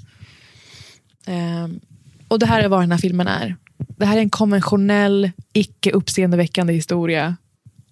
[1.27, 1.81] Um,
[2.29, 3.57] och det här är vad den här filmen är.
[3.97, 7.37] Det här är en konventionell, icke uppseendeväckande historia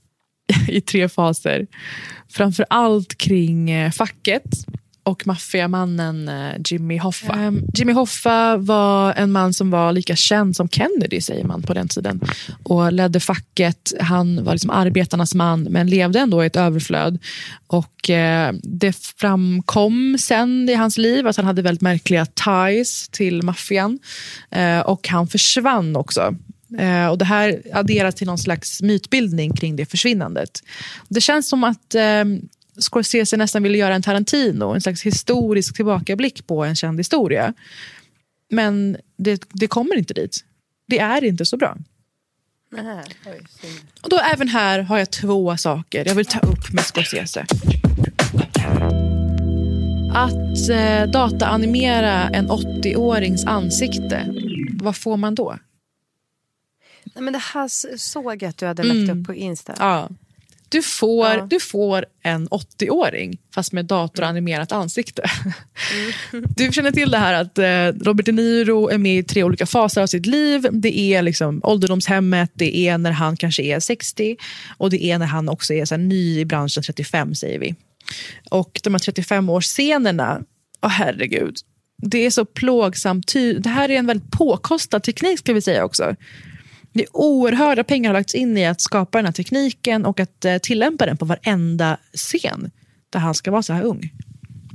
[0.69, 1.67] i tre faser.
[2.29, 4.67] Framför allt kring eh, facket
[5.05, 7.47] och maffiamannen eh, Jimmy Hoffa.
[7.47, 11.75] Um, Jimmy Hoffa var en man som var lika känd som Kennedy, säger man på
[11.75, 12.21] den tiden.
[12.63, 13.93] Och ledde facket.
[14.01, 17.19] Han var liksom arbetarnas man, men levde ändå i ett överflöd.
[17.67, 23.43] Och eh, Det framkom sen i hans liv att han hade väldigt märkliga ties till
[23.43, 23.99] maffian.
[24.51, 26.37] Eh, och han försvann också.
[26.79, 30.63] Eh, och Det här adderas till någon slags mytbildning kring det försvinnandet.
[31.09, 32.25] Det känns som att eh,
[32.79, 37.55] Scorsese nästan ville göra en Tarantino, en slags historisk tillbakablick på en känd historia.
[38.51, 40.45] Men det, det kommer inte dit.
[40.87, 41.77] Det är inte så bra.
[43.27, 43.41] Oj.
[44.03, 47.47] Och då även här har jag två saker jag vill ta upp med Scorsese.
[50.15, 54.35] Att eh, dataanimera en 80-årings ansikte,
[54.73, 55.59] vad får man då?
[57.05, 59.21] Nej, men det här såg jag att du hade lagt Mm.
[59.21, 59.75] upp på Insta.
[59.79, 60.09] Ja.
[60.75, 61.47] Du, får, Ja.
[61.51, 65.23] du får en 80-åring, fast med datoranimerat ansikte.
[66.57, 69.67] Du känner till det här att eh, Robert De Niro är med i tre olika
[69.67, 70.67] faser av sitt liv.
[70.73, 74.37] Det är liksom ålderdomshemmet, det är när han kanske är 60
[74.77, 77.75] och det är när han också är så ny i branschen, 35 säger vi.
[78.51, 80.45] Och de här 35-årsscenerna,
[80.83, 81.57] åh herregud,
[82.03, 83.33] det är så plågsamt.
[83.59, 86.17] Det här är en väldigt påkostad teknik ska vi säga också.
[86.95, 90.45] Det är oerhörda pengar har lagts in i att skapa den här tekniken och att
[90.45, 92.71] eh, tillämpa den på varenda scen
[93.11, 94.13] där han ska vara så här ung.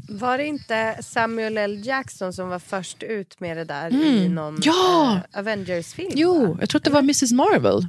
[0.09, 1.82] Var det inte Samuel L.
[1.86, 4.36] Jackson som var först ut med det där i Mm.
[4.36, 5.20] någon Ja!
[5.34, 6.11] eh, Avengers-film?
[6.15, 7.88] Jo, jag tror att det var Mrs Marvel.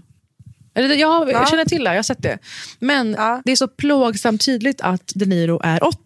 [0.81, 1.33] Eller, det- ja, Ja.
[1.33, 2.39] Jag känner till det, jag har sett det.
[2.79, 5.99] Men det är så plågsamt tydligt att De Niro är 80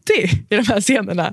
[0.50, 1.26] i de här scenerna.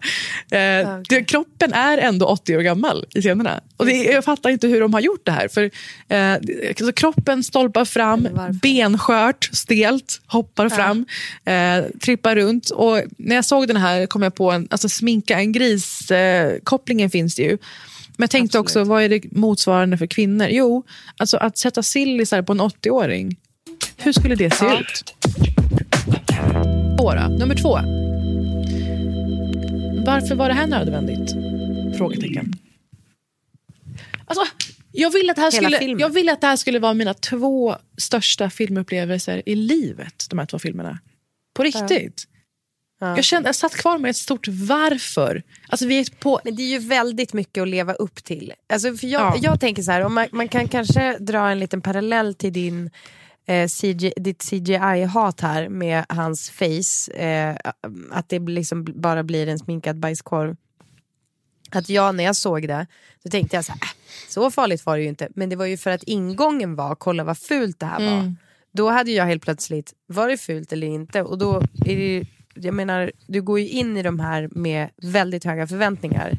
[0.51, 3.61] Eh, det, kroppen är ändå 80 år gammal i scenerna.
[3.77, 5.47] Och det, jag fattar inte hur de har gjort det här.
[5.47, 5.69] För
[6.09, 6.33] eh,
[6.69, 8.27] alltså, Kroppen stolpar fram,
[8.61, 11.05] benskört, stelt, hoppar fram,
[11.45, 12.69] eh, trippar runt.
[12.69, 17.35] Och när jag såg den här kom jag på en, alltså sminka en gris-kopplingen finns
[17.35, 17.57] det ju.
[18.21, 20.47] Men jag tänkte också, vad är det motsvarande för kvinnor?
[20.49, 20.83] Jo,
[21.17, 23.39] alltså att sätta sillisar på en 80-åring.
[23.97, 25.15] Hur skulle det se ut?
[26.97, 27.73] Två då, nummer två.
[30.05, 31.31] varför var det här nödvändigt?
[31.97, 32.53] Frågetecken.
[34.25, 34.45] Alltså,
[34.91, 35.99] jag vill, att det här Hela skulle, filmen.
[35.99, 40.25] jag vill att det här skulle vara mina två största filmupplevelser i livet.
[40.29, 40.99] De här två filmerna.
[41.53, 42.27] På riktigt.
[43.05, 45.43] Jag, kände, jag satt kvar med ett stort varför.
[45.67, 46.39] Alltså, vi är på...
[46.43, 48.53] Men det är ju väldigt mycket att leva upp till.
[48.73, 49.35] Alltså, för jag, Ja.
[49.41, 52.89] jag tänker så här, om man, man kan kanske dra en liten parallell till din,
[53.45, 57.11] eh, CG, ditt CGI-hat här med hans face.
[57.13, 57.55] Eh,
[58.11, 60.55] att det liksom bara blir en sminkad bajskorv.
[61.71, 62.87] Att jag när jag såg det,
[63.23, 63.87] så tänkte jag så här, äh,
[64.29, 65.27] så farligt var det ju inte.
[65.35, 68.19] Men det var ju för att ingången var, kolla vad fult det här var.
[68.19, 68.37] Mm.
[68.73, 71.21] Då hade jag helt plötsligt, var det fult eller inte?
[71.21, 72.25] Och då är det
[72.55, 76.37] jag menar, du går ju in i de här med väldigt höga förväntningar.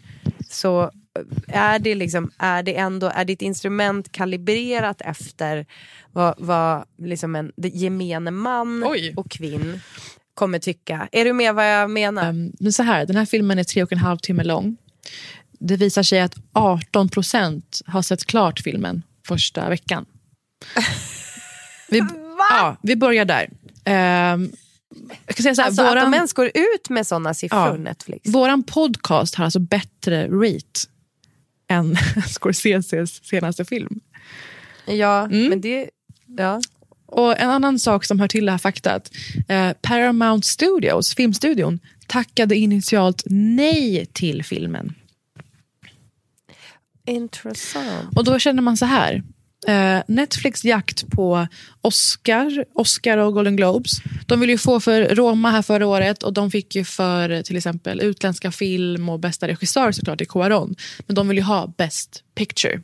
[0.50, 5.66] Så eh, är det liksom, är det ändå, är ditt instrument kalibrerat efter
[6.12, 8.84] vad, vad liksom en gemene man
[9.16, 9.80] och kvinn
[10.34, 11.08] kommer tycka?
[11.12, 12.32] Är du med vad jag menar?
[12.60, 14.76] Men så här, den här filmen är tre och en halv timme lång.
[15.58, 20.04] Det visar sig att 18 procent har sett klart filmen första veckan.
[21.90, 22.02] Vi,
[22.50, 23.50] ja, vi börjar där.
[23.84, 24.52] Ehm,
[25.26, 27.58] jag kan säga så här, Alltså att våran, de ens går ut med sådana siffror,
[27.66, 27.76] Ja.
[27.76, 28.28] Netflix.
[28.34, 30.80] våran podcast har alltså bättre rate
[31.68, 31.96] än
[32.40, 34.00] Scorseses senaste film.
[34.86, 35.48] Ja, Mm.
[35.48, 35.90] men det...
[36.38, 36.60] Ja.
[37.06, 39.10] Och en annan sak som hör till det här faktat.
[39.48, 44.94] Eh, Paramount Studios, filmstudion, tackade initialt nej till filmen.
[47.06, 48.16] Intressant.
[48.16, 49.22] Och då känner man så här.
[49.66, 51.46] Eh, Netflix jakt på
[51.80, 53.92] Oscar, Oscar och Golden Globes.
[54.26, 57.56] De ville ju få för Roma här förra året och de fick ju för till
[57.56, 60.76] exempel utländska film och bästa regissör såklart i Cuarón.
[61.06, 62.80] Men de vill ju ha Best Picture.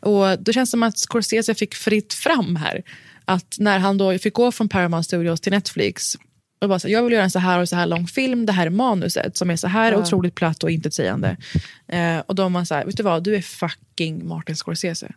[0.00, 2.82] Och då känns det som att Scorsese fick fritt fram här.
[3.24, 6.16] Att när han då fick gå från Paramount Studios till Netflix
[6.60, 8.52] och bara så, jag vill göra en så här och så här lång film, det
[8.52, 9.98] här är manuset som är så här Ja.
[9.98, 11.36] otroligt platt och intetsägande.
[11.88, 15.12] Eh, och då var man så här, vet du vad, du är fucking Martin Scorsese.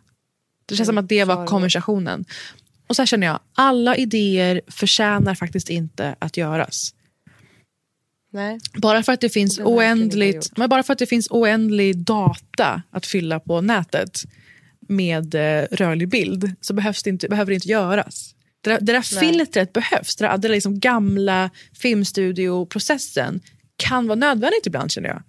[0.66, 2.24] Det känns som att det var konversationen.
[2.86, 6.94] Och så här känner jag, alla idéer förtjänar faktiskt inte att göras.
[8.30, 8.58] Nej.
[8.74, 13.06] Bara för att det finns oändligt, men bara för att det finns oändlig data att
[13.06, 14.20] fylla på nätet
[14.88, 18.34] med eh, rörlig bild så behövs det inte, behöver det inte göras.
[18.60, 20.16] Det där, det där filtret behövs.
[20.16, 23.40] Det där, det där liksom gamla filmstudioprocessen
[23.76, 25.22] kan vara nödvändigt ibland känner jag.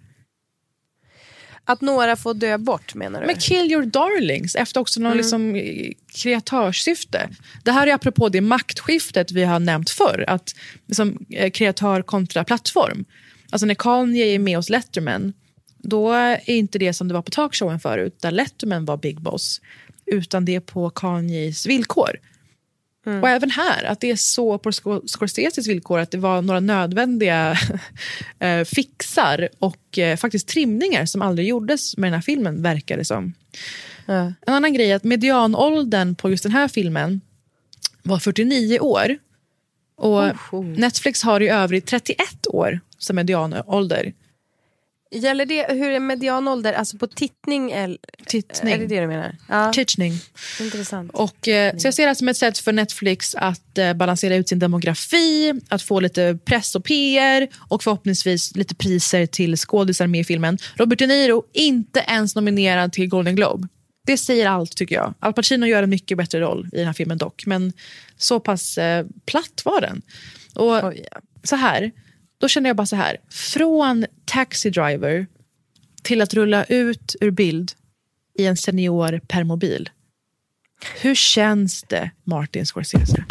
[1.68, 3.26] Att några får dö bort menar du?
[3.26, 5.18] Men kill your darlings efter också någon Mm.
[5.18, 5.92] liksom, eh,
[6.22, 7.28] kreatörssyfte.
[7.64, 10.24] Det här är apropå det maktskiftet vi har nämnt förr.
[10.28, 10.54] Att
[10.86, 13.04] liksom, eh, kreatör kontra plattform.
[13.50, 15.32] Alltså när Kanye är med hos Letterman
[15.78, 19.60] då är inte det som det var på talkshowen förut där Letterman var big boss.
[20.06, 22.10] Utan det är på Kanyes villkor.
[23.22, 26.60] Och även här, att det är så på Scor- Scorseses villkor att det var några
[26.60, 27.56] nödvändiga
[28.38, 33.04] eh, fixar och eh, faktiskt trimningar som aldrig gjordes med den här filmen, verkar det
[33.04, 33.32] som.
[34.46, 37.20] En annan grej är att medianåldern på just den här filmen
[38.02, 39.18] var 49 år.
[39.96, 40.22] Och
[40.78, 44.12] Netflix har i övrigt 31 år som medianålder.
[45.10, 47.70] Gäller det, hur är medianålder, alltså på tittning?
[47.70, 48.74] Eller, Tittning.
[48.74, 49.36] Är det det du menar?
[49.48, 49.72] Ja.
[49.72, 50.12] Tittning.
[50.60, 51.10] Intressant.
[51.14, 54.48] Och, eh, så jag ser det som ett sätt för Netflix att eh, balansera ut
[54.48, 60.20] sin demografi, att få lite press och PR och förhoppningsvis lite priser till skådisar med
[60.20, 60.58] i filmen.
[60.74, 63.68] Robert De Niro, inte ens nominerad till Golden Globe.
[64.06, 65.14] Det säger allt tycker jag.
[65.20, 67.72] Al Pacino gör en mycket bättre roll i den här filmen dock, men
[68.16, 70.02] så pass eh, platt var den.
[70.54, 70.92] Och
[71.44, 71.92] så här,
[72.38, 75.26] då känner jag bara så här, från Taxi Driver
[76.02, 77.72] till att rulla ut ur bild
[78.38, 79.90] i en senior permobil.
[81.00, 83.24] Hur känns det, Martin Scorsese?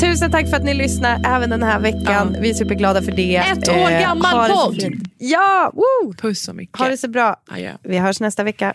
[0.00, 2.36] Tusen tack för att ni lyssnar även den här veckan.
[2.40, 3.36] Vi är superglada för det.
[3.36, 4.82] Ett år Eh, gammal så podd.
[5.18, 5.72] Ja!
[5.74, 6.12] Woo!
[6.14, 6.78] Puss så mycket.
[6.78, 7.36] Ha det så bra.
[7.50, 7.72] Adjö.
[7.82, 8.74] Vi hörs nästa vecka.